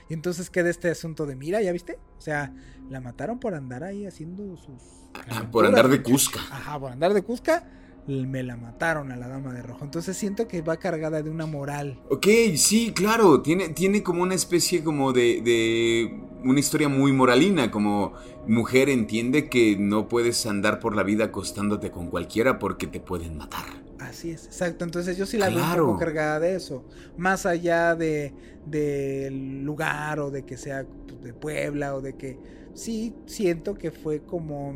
[0.09, 1.99] Y entonces queda este asunto de, mira, ¿ya viste?
[2.19, 2.53] O sea,
[2.89, 4.83] la mataron por andar ahí haciendo sus...
[5.29, 6.41] Ah, por andar de Cusca.
[6.51, 7.65] Ajá, por andar de Cusca
[8.11, 9.85] me la mataron a la dama de rojo.
[9.85, 12.01] Entonces siento que va cargada de una moral.
[12.09, 13.43] Ok, sí, claro.
[13.43, 17.71] Tiene, tiene como una especie como de, de una historia muy moralina.
[17.71, 18.15] Como
[18.47, 23.37] mujer entiende que no puedes andar por la vida acostándote con cualquiera porque te pueden
[23.37, 23.65] matar.
[23.99, 24.85] Así es, exacto.
[24.85, 26.85] Entonces yo sí la veo un poco cargada de eso.
[27.17, 28.33] Más allá de
[28.67, 30.85] del lugar o de que sea
[31.23, 32.39] de Puebla o de que
[32.75, 34.75] sí siento que fue como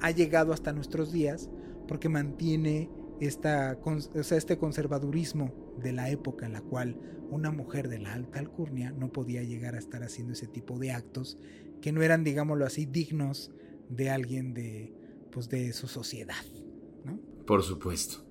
[0.00, 1.48] ha llegado hasta nuestros días
[1.86, 2.90] porque mantiene
[3.20, 6.98] esta, o sea, este conservadurismo de la época en la cual
[7.30, 10.92] una mujer de la alta alcurnia no podía llegar a estar haciendo ese tipo de
[10.92, 11.38] actos
[11.80, 13.50] que no eran, digámoslo así, dignos
[13.88, 14.94] de alguien de,
[15.30, 16.44] pues, de su sociedad.
[17.04, 17.18] ¿no?
[17.46, 18.24] Por supuesto.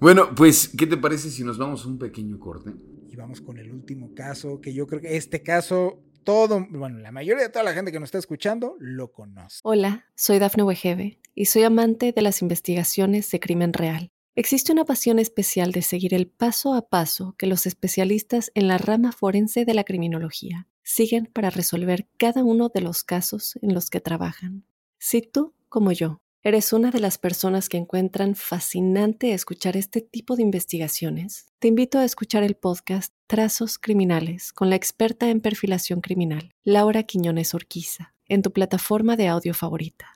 [0.00, 2.72] Bueno, pues, ¿qué te parece si nos vamos a un pequeño corte?
[3.10, 7.44] Y vamos con el último caso, que yo creo que este caso bueno, la mayoría
[7.44, 9.60] de toda la gente que nos está escuchando lo conoce.
[9.62, 14.10] Hola, soy Dafne Wegebe y soy amante de las investigaciones de crimen real.
[14.34, 18.76] Existe una pasión especial de seguir el paso a paso que los especialistas en la
[18.76, 23.88] rama forense de la criminología siguen para resolver cada uno de los casos en los
[23.88, 24.66] que trabajan.
[24.98, 30.34] Si tú, como yo, ¿Eres una de las personas que encuentran fascinante escuchar este tipo
[30.34, 31.52] de investigaciones?
[31.58, 37.02] Te invito a escuchar el podcast Trazos Criminales con la experta en perfilación criminal, Laura
[37.02, 40.06] Quiñones Orquiza, en tu plataforma de audio favorita.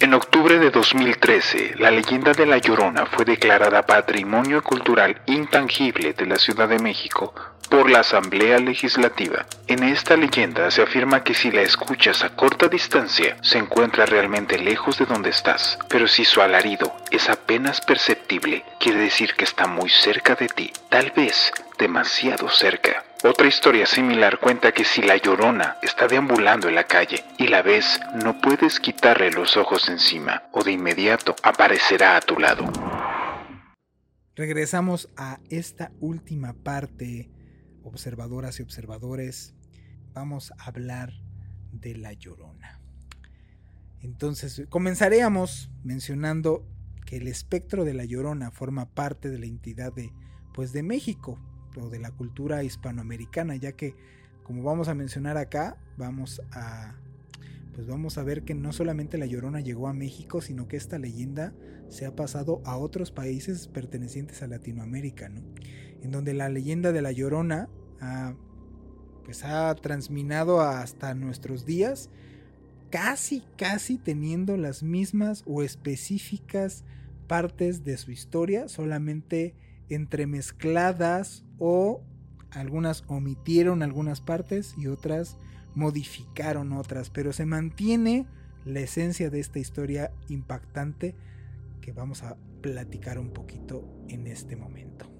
[0.00, 6.26] En octubre de 2013, la leyenda de La Llorona fue declarada Patrimonio Cultural Intangible de
[6.26, 7.32] la Ciudad de México
[7.74, 9.46] por la Asamblea Legislativa.
[9.66, 14.58] En esta leyenda se afirma que si la escuchas a corta distancia, se encuentra realmente
[14.58, 19.66] lejos de donde estás, pero si su alarido es apenas perceptible, quiere decir que está
[19.66, 23.02] muy cerca de ti, tal vez demasiado cerca.
[23.24, 27.62] Otra historia similar cuenta que si la llorona está deambulando en la calle y la
[27.62, 32.70] ves, no puedes quitarle los ojos encima o de inmediato aparecerá a tu lado.
[34.36, 37.33] Regresamos a esta última parte
[37.84, 39.54] observadoras y observadores,
[40.12, 41.12] vamos a hablar
[41.72, 42.80] de la llorona.
[44.00, 46.66] Entonces, comenzaríamos mencionando
[47.06, 50.12] que el espectro de la llorona forma parte de la entidad de,
[50.52, 51.38] pues, de México
[51.76, 53.94] o de la cultura hispanoamericana, ya que,
[54.42, 56.96] como vamos a mencionar acá, vamos a
[57.74, 60.98] pues vamos a ver que no solamente la Llorona llegó a México, sino que esta
[60.98, 61.52] leyenda
[61.88, 65.42] se ha pasado a otros países pertenecientes a Latinoamérica, ¿no?
[66.04, 67.68] En donde la leyenda de la Llorona
[68.00, 68.34] ha,
[69.24, 72.10] pues ha transminado hasta nuestros días,
[72.90, 76.84] casi, casi teniendo las mismas o específicas
[77.26, 79.54] partes de su historia, solamente
[79.88, 82.02] entremezcladas o
[82.50, 85.38] algunas omitieron algunas partes y otras
[85.74, 88.26] modificaron otras, pero se mantiene
[88.66, 91.14] la esencia de esta historia impactante
[91.80, 95.13] que vamos a platicar un poquito en este momento.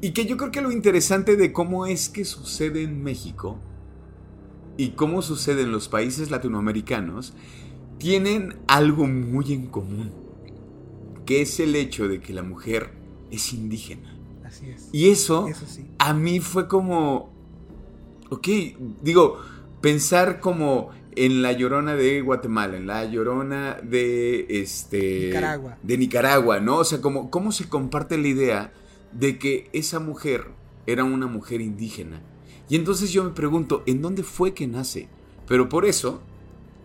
[0.00, 3.58] Y que yo creo que lo interesante de cómo es que sucede en México
[4.76, 7.34] y cómo sucede en los países latinoamericanos
[7.98, 10.10] tienen algo muy en común,
[11.26, 12.92] que es el hecho de que la mujer
[13.30, 14.16] es indígena.
[14.42, 14.88] Así es.
[14.90, 15.46] Y eso,
[15.98, 17.30] a mí fue como,
[18.30, 18.48] ok,
[19.02, 19.38] digo,
[19.82, 25.78] pensar como en la llorona de Guatemala, en la llorona de este Nicaragua.
[25.82, 26.78] de Nicaragua, ¿no?
[26.78, 28.72] O sea, como cómo se comparte la idea
[29.12, 30.46] de que esa mujer
[30.86, 32.20] era una mujer indígena.
[32.68, 35.08] Y entonces yo me pregunto, ¿en dónde fue que nace?
[35.46, 36.22] Pero por eso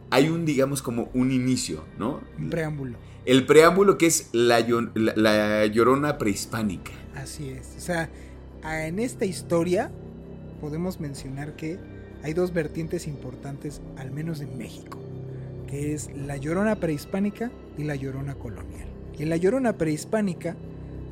[0.09, 2.21] hay un, digamos, como un inicio, ¿no?
[2.37, 2.97] Un preámbulo.
[3.25, 4.65] El preámbulo que es la,
[4.95, 6.91] la llorona prehispánica.
[7.15, 7.75] Así es.
[7.77, 8.09] O sea,
[8.63, 9.91] en esta historia
[10.61, 11.79] podemos mencionar que
[12.23, 14.99] hay dos vertientes importantes, al menos en México,
[15.67, 18.87] que es la llorona prehispánica y la llorona colonial.
[19.17, 20.55] Y en la llorona prehispánica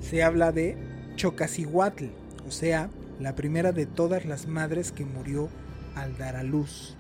[0.02, 2.06] se habla de Chocasihuatl,
[2.48, 2.90] o sea,
[3.20, 5.50] la primera de todas las madres que murió
[5.96, 6.96] al dar a luz.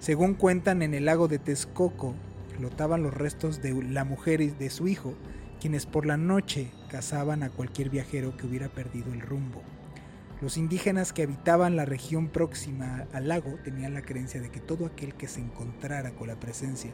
[0.00, 2.14] Según cuentan en el lago de Texcoco,
[2.56, 5.14] flotaban los restos de la mujer y de su hijo,
[5.60, 9.62] quienes por la noche cazaban a cualquier viajero que hubiera perdido el rumbo.
[10.40, 14.86] Los indígenas que habitaban la región próxima al lago tenían la creencia de que todo
[14.86, 16.92] aquel que se encontrara con la presencia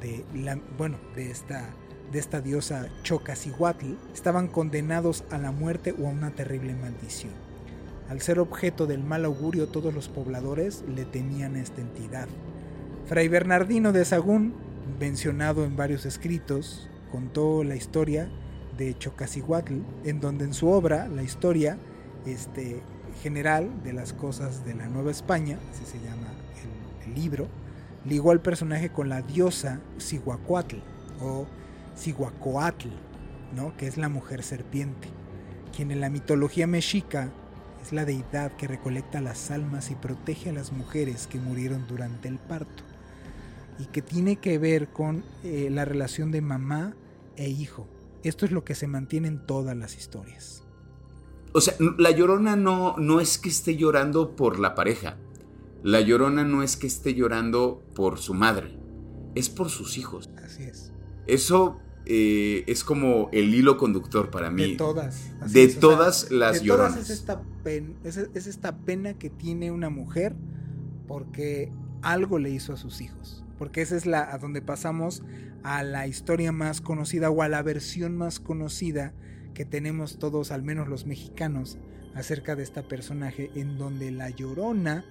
[0.00, 1.70] de la, bueno, de esta
[2.12, 7.32] de esta diosa Chocasihuatl estaban condenados a la muerte o a una terrible maldición.
[8.10, 12.28] Al ser objeto del mal augurio, todos los pobladores le temían a esta entidad.
[13.06, 14.52] Fray Bernardino de Sagún,
[15.00, 18.28] mencionado en varios escritos, contó la historia
[18.76, 21.78] de Chocasihuatl, en donde en su obra, la historia
[22.26, 22.82] este,
[23.22, 26.28] general de las cosas de la Nueva España, así se llama
[27.04, 27.48] el, el libro,
[28.04, 30.76] ligó al personaje con la diosa Cihuacuatl
[31.20, 31.46] o
[31.96, 32.88] Cihuacoatl,
[33.54, 33.76] ¿no?
[33.76, 35.08] que es la mujer serpiente,
[35.74, 37.32] quien en la mitología mexica
[37.82, 42.28] es la deidad que recolecta las almas y protege a las mujeres que murieron durante
[42.28, 42.84] el parto,
[43.78, 46.94] y que tiene que ver con eh, la relación de mamá
[47.36, 47.88] e hijo.
[48.22, 50.62] Esto es lo que se mantiene en todas las historias.
[51.52, 55.16] O sea, la llorona no, no es que esté llorando por la pareja.
[55.82, 58.78] La llorona no es que esté llorando por su madre.
[59.34, 60.30] Es por sus hijos.
[60.42, 60.91] Así es.
[61.26, 64.72] Eso eh, es como el hilo conductor para mí.
[64.72, 65.32] De todas.
[65.52, 66.94] de todas las de lloronas.
[66.94, 70.34] Todas es, esta pen, es, es esta pena que tiene una mujer
[71.06, 73.44] porque algo le hizo a sus hijos.
[73.58, 75.22] Porque esa es la a donde pasamos
[75.62, 79.12] a la historia más conocida o a la versión más conocida
[79.54, 81.78] que tenemos todos, al menos los mexicanos,
[82.14, 85.04] acerca de esta personaje en donde la llorona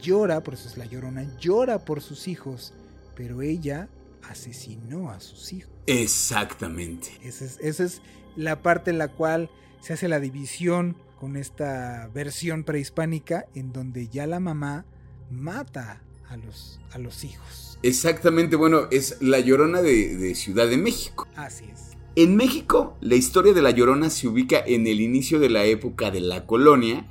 [0.00, 2.72] llora, por eso es la llorona, llora por sus hijos,
[3.14, 3.88] pero ella
[4.28, 5.70] asesinó a sus hijos.
[5.86, 7.18] Exactamente.
[7.22, 8.02] Esa es, esa es
[8.36, 9.50] la parte en la cual
[9.80, 14.84] se hace la división con esta versión prehispánica en donde ya la mamá
[15.30, 17.78] mata a los, a los hijos.
[17.82, 21.26] Exactamente, bueno, es la llorona de, de Ciudad de México.
[21.36, 21.92] Así es.
[22.14, 26.10] En México, la historia de la Llorona se ubica en el inicio de la época
[26.10, 27.06] de la colonia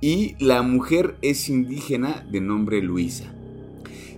[0.00, 3.32] y la mujer es indígena de nombre Luisa.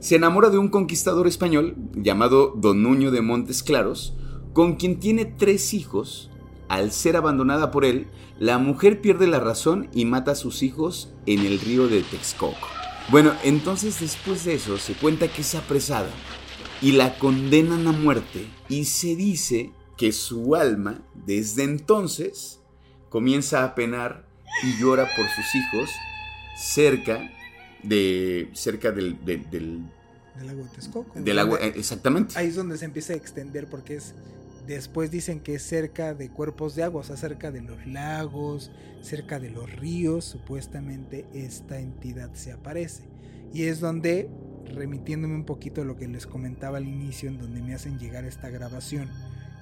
[0.02, 4.16] Se enamora de un conquistador español llamado Don Nuño de Montes Claros,
[4.52, 6.28] con quien tiene tres hijos.
[6.68, 11.14] Al ser abandonada por él, la mujer pierde la razón y mata a sus hijos
[11.26, 12.66] en el río de Texcoco.
[13.10, 16.10] Bueno, entonces después de eso se cuenta que es apresada
[16.80, 22.60] y la condenan a muerte y se dice que su alma desde entonces
[23.08, 24.26] comienza a penar
[24.64, 25.90] y llora por sus hijos
[26.56, 27.30] cerca
[27.82, 29.82] de cerca del del, del,
[30.36, 31.20] del lago de Texcoco.
[31.20, 32.38] Del lago, exactamente.
[32.38, 34.14] Ahí es donde se empieza a extender porque es
[34.66, 38.70] después dicen que es cerca de cuerpos de agua, o sea, cerca de los lagos,
[39.02, 43.04] cerca de los ríos, supuestamente esta entidad se aparece.
[43.52, 44.30] Y es donde
[44.72, 48.24] remitiéndome un poquito a lo que les comentaba al inicio en donde me hacen llegar
[48.24, 49.10] esta grabación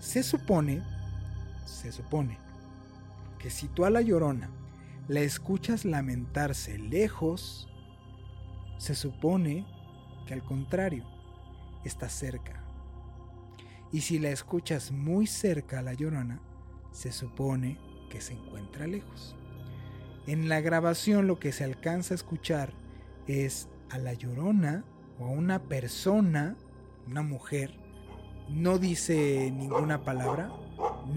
[0.00, 0.82] se supone,
[1.66, 2.38] se supone,
[3.38, 4.50] que si tú a la llorona
[5.08, 7.68] la escuchas lamentarse lejos,
[8.80, 9.66] se supone
[10.26, 11.04] que al contrario,
[11.84, 12.64] está cerca.
[13.92, 16.40] Y si la escuchas muy cerca a la llorona,
[16.90, 17.78] se supone
[18.08, 19.36] que se encuentra lejos.
[20.26, 22.72] En la grabación lo que se alcanza a escuchar
[23.26, 24.82] es a la llorona
[25.18, 26.56] o a una persona,
[27.06, 27.78] una mujer,
[28.48, 30.50] no dice ninguna palabra,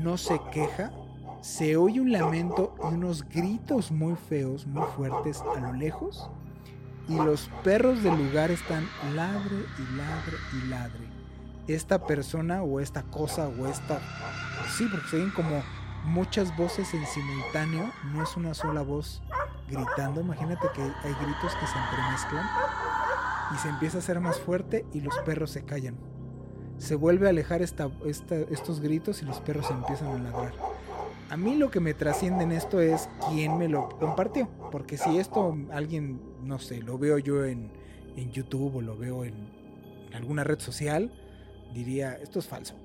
[0.03, 0.91] no se queja,
[1.39, 6.29] se oye un lamento y unos gritos muy feos, muy fuertes a lo lejos,
[7.07, 11.07] y los perros del lugar están ladre y ladre y ladre.
[11.67, 13.99] Esta persona o esta cosa o esta...
[14.77, 15.63] Sí, porque se oyen como
[16.05, 19.21] muchas voces en simultáneo, no es una sola voz
[19.69, 20.21] gritando.
[20.21, 22.45] Imagínate que hay gritos que se entremezclan
[23.53, 25.97] y se empieza a hacer más fuerte y los perros se callan
[26.77, 30.53] se vuelve a alejar esta, esta, estos gritos y los perros empiezan a ladrar.
[31.33, 34.47] A mí lo que me trasciende en esto es quién me lo compartió.
[34.71, 37.71] Porque si esto alguien, no sé, lo veo yo en,
[38.15, 39.33] en YouTube o lo veo en
[40.13, 41.11] alguna red social,
[41.73, 42.75] diría, esto es falso.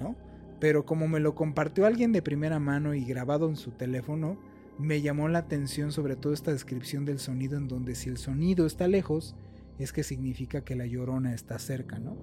[0.00, 0.16] ¿No?
[0.58, 4.38] Pero como me lo compartió alguien de primera mano y grabado en su teléfono,
[4.78, 8.64] me llamó la atención sobre todo esta descripción del sonido en donde si el sonido
[8.64, 9.34] está lejos,
[9.78, 12.16] es que significa que la llorona está cerca, ¿no?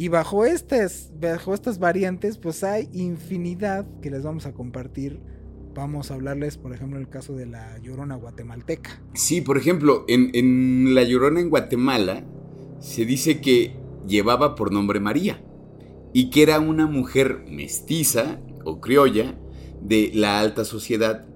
[0.00, 5.20] Y bajo estas, bajo estas variantes, pues hay infinidad que les vamos a compartir.
[5.74, 9.02] Vamos a hablarles, por ejemplo, el caso de la llorona guatemalteca.
[9.12, 12.24] Sí, por ejemplo, en, en la llorona en Guatemala
[12.78, 13.76] se dice que
[14.06, 15.44] llevaba por nombre María
[16.14, 19.38] y que era una mujer mestiza o criolla
[19.82, 21.26] de la alta sociedad.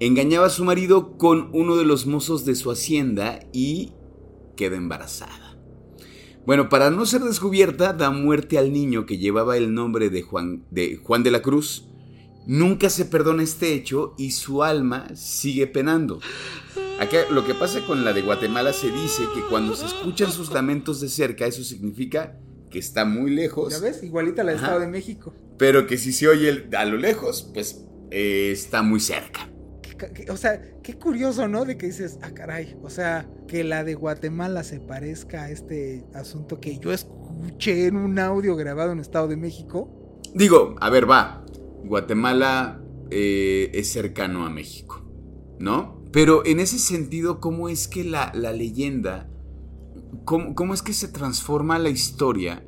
[0.00, 3.92] Engañaba a su marido con uno de los mozos de su hacienda y
[4.56, 5.47] queda embarazada.
[6.48, 10.64] Bueno, para no ser descubierta, da muerte al niño que llevaba el nombre de Juan
[10.70, 11.86] de, Juan de la Cruz.
[12.46, 16.20] Nunca se perdona este hecho y su alma sigue penando.
[17.00, 20.50] Acá, lo que pasa con la de Guatemala se dice que cuando se escuchan sus
[20.50, 22.40] lamentos de cerca, eso significa
[22.70, 23.74] que está muy lejos.
[23.74, 24.02] ¿Ya ves?
[24.02, 25.34] Igualita la del Estado de México.
[25.58, 29.50] Pero que si se oye a lo lejos, pues eh, está muy cerca.
[30.30, 31.64] O sea, qué curioso, ¿no?
[31.64, 36.04] De que dices, ah, caray, o sea, que la de Guatemala se parezca a este
[36.14, 40.20] asunto que yo escuché en un audio grabado en Estado de México.
[40.34, 41.44] Digo, a ver, va.
[41.84, 45.04] Guatemala eh, es cercano a México,
[45.58, 46.02] ¿no?
[46.12, 49.30] Pero en ese sentido, ¿cómo es que la, leyenda,
[50.24, 52.64] cómo, cómo, es que se transforma la historia?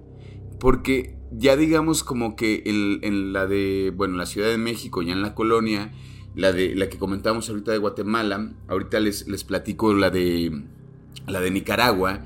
[0.59, 5.23] Porque ya digamos como que en la de, bueno, la Ciudad de México, ya en
[5.23, 5.93] la colonia,
[6.35, 10.63] la de la que comentamos ahorita de Guatemala, ahorita les, les platico la de
[11.27, 12.25] la de Nicaragua,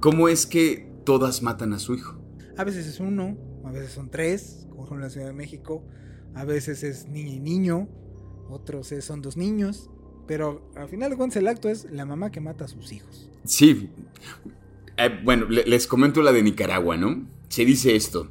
[0.00, 2.18] ¿cómo es que todas matan a su hijo?
[2.56, 5.84] A veces es uno, a veces son tres, como en la Ciudad de México,
[6.34, 7.88] a veces es niña y niño,
[8.48, 9.90] otros son dos niños,
[10.26, 13.30] pero al final de cuentas el acto es la mamá que mata a sus hijos.
[13.44, 13.90] Sí.
[14.96, 17.26] Eh, bueno, les comento la de Nicaragua, ¿no?
[17.48, 18.30] Se dice esto,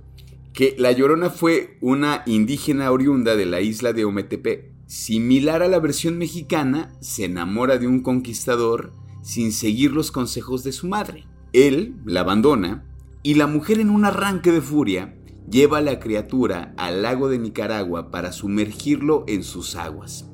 [0.53, 4.71] que La Llorona fue una indígena oriunda de la isla de Ometepe.
[4.87, 10.71] Similar a la versión mexicana, se enamora de un conquistador sin seguir los consejos de
[10.71, 11.25] su madre.
[11.53, 12.85] Él la abandona
[13.23, 15.15] y la mujer en un arranque de furia
[15.49, 20.29] lleva a la criatura al lago de Nicaragua para sumergirlo en sus aguas.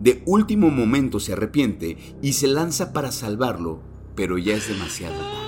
[0.00, 3.80] De último momento se arrepiente y se lanza para salvarlo,
[4.14, 5.44] pero ya es demasiado tarde.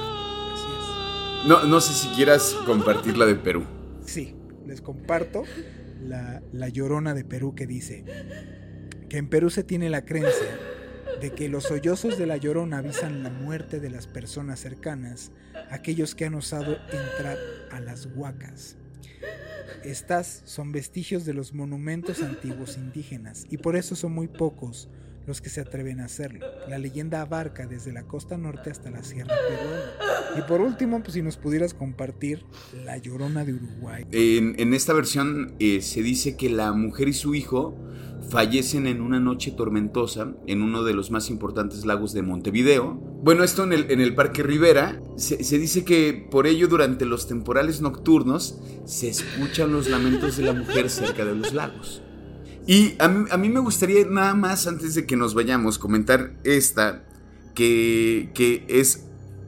[1.47, 3.65] No, no sé si quieras compartir la de Perú.
[4.05, 4.35] Sí,
[4.67, 5.43] les comparto
[6.03, 8.05] la, la llorona de Perú que dice
[9.09, 10.59] que en Perú se tiene la creencia
[11.21, 15.33] de que los sollozos de la llorona avisan la muerte de las personas cercanas,
[15.71, 17.39] aquellos que han osado entrar
[17.71, 18.77] a las huacas.
[19.85, 24.89] Estas son vestigios de los monumentos antiguos indígenas y por eso son muy pocos
[25.27, 26.47] los que se atreven a hacerlo.
[26.69, 30.39] La leyenda abarca desde la costa norte hasta la sierra peruana.
[30.39, 32.45] Y por último, pues si nos pudieras compartir
[32.85, 34.05] La Llorona de Uruguay.
[34.13, 37.77] En, esta versión eh, se dice que la mujer y su hijo
[38.31, 42.95] fallecen en una noche tormentosa en uno de los más importantes lagos de Montevideo.
[43.23, 45.01] Bueno, esto en el, en el Parque Rivera.
[45.17, 50.53] Se, dice que por ello durante los temporales nocturnos se escuchan los lamentos de la
[50.53, 52.03] mujer cerca de los lagos.
[52.67, 57.05] Y a mí, me gustaría nada más, antes de que nos vayamos, comentar esta,
[57.55, 59.07] que, que es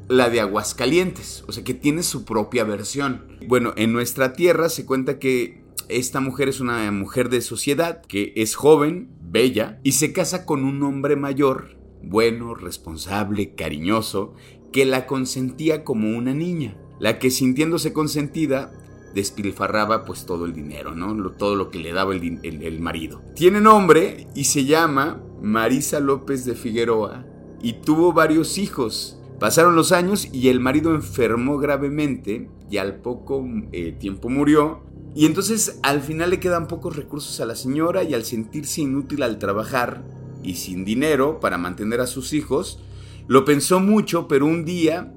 [0.09, 3.39] la de Aguascalientes, o sea que tiene su propia versión.
[3.47, 8.33] Bueno, en nuestra tierra se cuenta que esta mujer es una mujer de sociedad que
[8.37, 14.35] es joven, bella, y se casa con un hombre mayor, bueno, responsable, cariñoso,
[14.73, 18.73] que la consentía como una niña, la que sintiéndose consentida
[19.15, 21.31] despilfarraba pues todo el dinero, ¿no?
[21.33, 23.23] todo lo que le daba el, el, marido.
[23.35, 27.25] Tiene nombre y se llama Marisa López de Figueroa
[27.63, 29.21] y tuvo varios hijos.
[29.39, 34.83] Pasaron los años y el marido enfermó gravemente y al poco eh, tiempo murió
[35.15, 39.23] y entonces al final le quedan pocos recursos a la señora y al sentirse inútil
[39.23, 40.05] al trabajar
[40.43, 42.81] y sin dinero para mantener a sus hijos,
[43.27, 45.13] lo pensó mucho, pero un día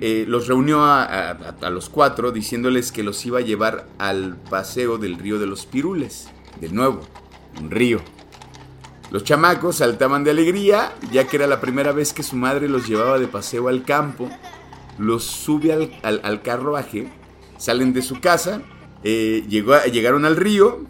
[0.00, 5.18] eh, los reunió a, los cuatro diciéndoles que los iba a llevar al paseo del
[5.18, 6.28] río de los Pirules,
[6.60, 7.00] de nuevo,
[7.60, 8.00] un río.
[9.10, 12.88] Los chamacos saltaban de alegría, ya que era la primera vez que su madre los
[12.88, 14.30] llevaba de paseo al campo.
[14.98, 17.08] Los sube al, carruaje,
[17.58, 18.62] salen de su casa
[19.04, 20.84] eh, llegaron al río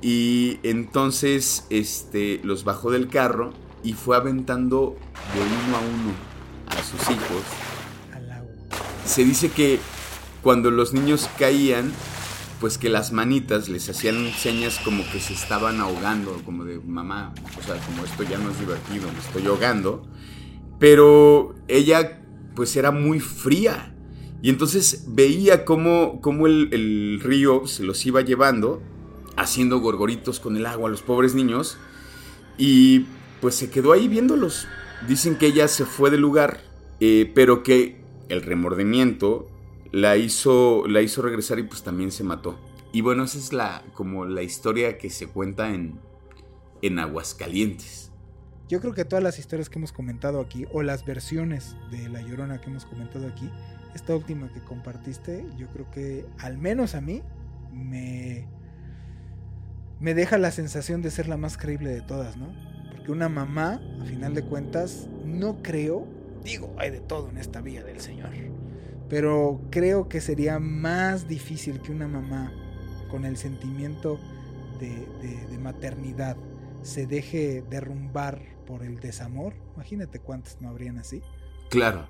[0.00, 4.96] y entonces este, los bajó del carro y fue aventando
[5.34, 6.14] de uno a uno
[6.68, 7.42] a sus hijos.
[9.06, 9.78] Se dice que
[10.42, 11.92] cuando los niños caían,
[12.60, 17.34] pues que las manitas les hacían señas como que se estaban ahogando, como de mamá,
[17.58, 20.06] o sea, como esto ya no es divertido, me estoy ahogando.
[20.78, 22.20] Pero ella
[22.54, 23.94] pues era muy fría
[24.44, 28.82] y entonces veía cómo, el, río se los iba llevando,
[29.38, 31.78] haciendo gorgoritos con el agua a los pobres niños.
[32.58, 33.06] Y
[33.40, 34.68] pues se quedó ahí viéndolos.
[35.08, 36.60] Dicen que ella se fue del lugar,
[37.00, 39.48] eh, pero que el remordimiento
[39.92, 42.58] la hizo, la hizo regresar y pues también se mató.
[42.92, 45.98] Y bueno, esa es la, como la historia que se cuenta en,
[46.82, 48.10] en Aguascalientes.
[48.68, 52.22] Yo creo que todas las historias que hemos comentado aquí, o las versiones de La
[52.22, 53.50] Llorona que hemos comentado aquí,
[53.94, 57.22] esta última que compartiste, yo creo que al menos a mí
[57.72, 58.46] me,
[60.00, 62.52] me deja la sensación de ser la más creíble de todas, ¿no?
[62.90, 66.06] Porque una mamá, a final de cuentas, no creo
[66.44, 68.30] Digo, hay de todo en esta vía del Señor.
[69.08, 72.52] Pero creo que sería más difícil que una mamá
[73.10, 74.18] con el sentimiento
[74.78, 75.06] de,
[75.50, 76.36] de maternidad
[76.82, 79.54] se deje derrumbar por el desamor.
[79.74, 81.22] Imagínate cuántas no habrían así.
[81.70, 82.08] Claro.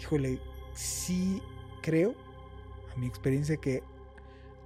[0.00, 0.40] Híjole,
[0.74, 1.42] sí
[1.82, 2.14] creo,
[2.94, 3.82] a mi experiencia, que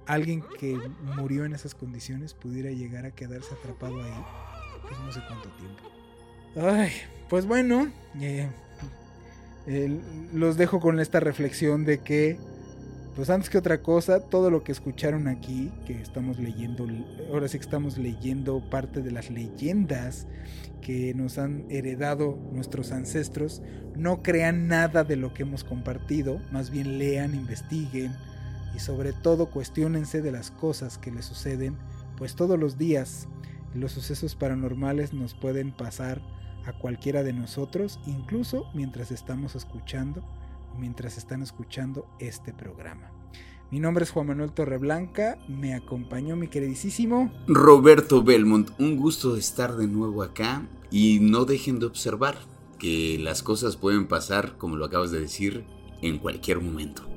[0.05, 0.79] alguien que
[1.17, 4.23] murió en esas condiciones pudiera llegar a quedarse atrapado ahí,
[4.83, 5.83] pues no sé cuánto tiempo.
[6.55, 6.91] Ay,
[7.29, 8.49] pues bueno, eh,
[10.33, 12.39] los dejo con esta reflexión de que,
[13.15, 16.87] pues antes que otra cosa, todo lo que escucharon aquí, que estamos leyendo,
[17.31, 20.27] ahora sí que estamos leyendo parte de las leyendas
[20.81, 23.61] que nos han heredado nuestros ancestros,
[23.95, 28.15] no crean nada de lo que hemos compartido, más bien lean, investiguen
[28.73, 31.75] y sobre todo cuestionense de las cosas que les suceden,
[32.17, 33.27] pues todos los días
[33.73, 36.21] los sucesos paranormales nos pueden pasar
[36.67, 40.23] a cualquiera de nosotros, incluso mientras estamos escuchando
[40.77, 43.11] mientras están escuchando este programa.
[43.69, 48.69] Mi nombre es Juan Manuel Torreblanca, me acompañó mi queridísimo Roberto Belmont.
[48.79, 52.37] Un gusto estar de nuevo acá y no dejen de observar
[52.79, 55.65] que las cosas pueden pasar, como lo acabas de decir,
[56.01, 57.16] en cualquier momento.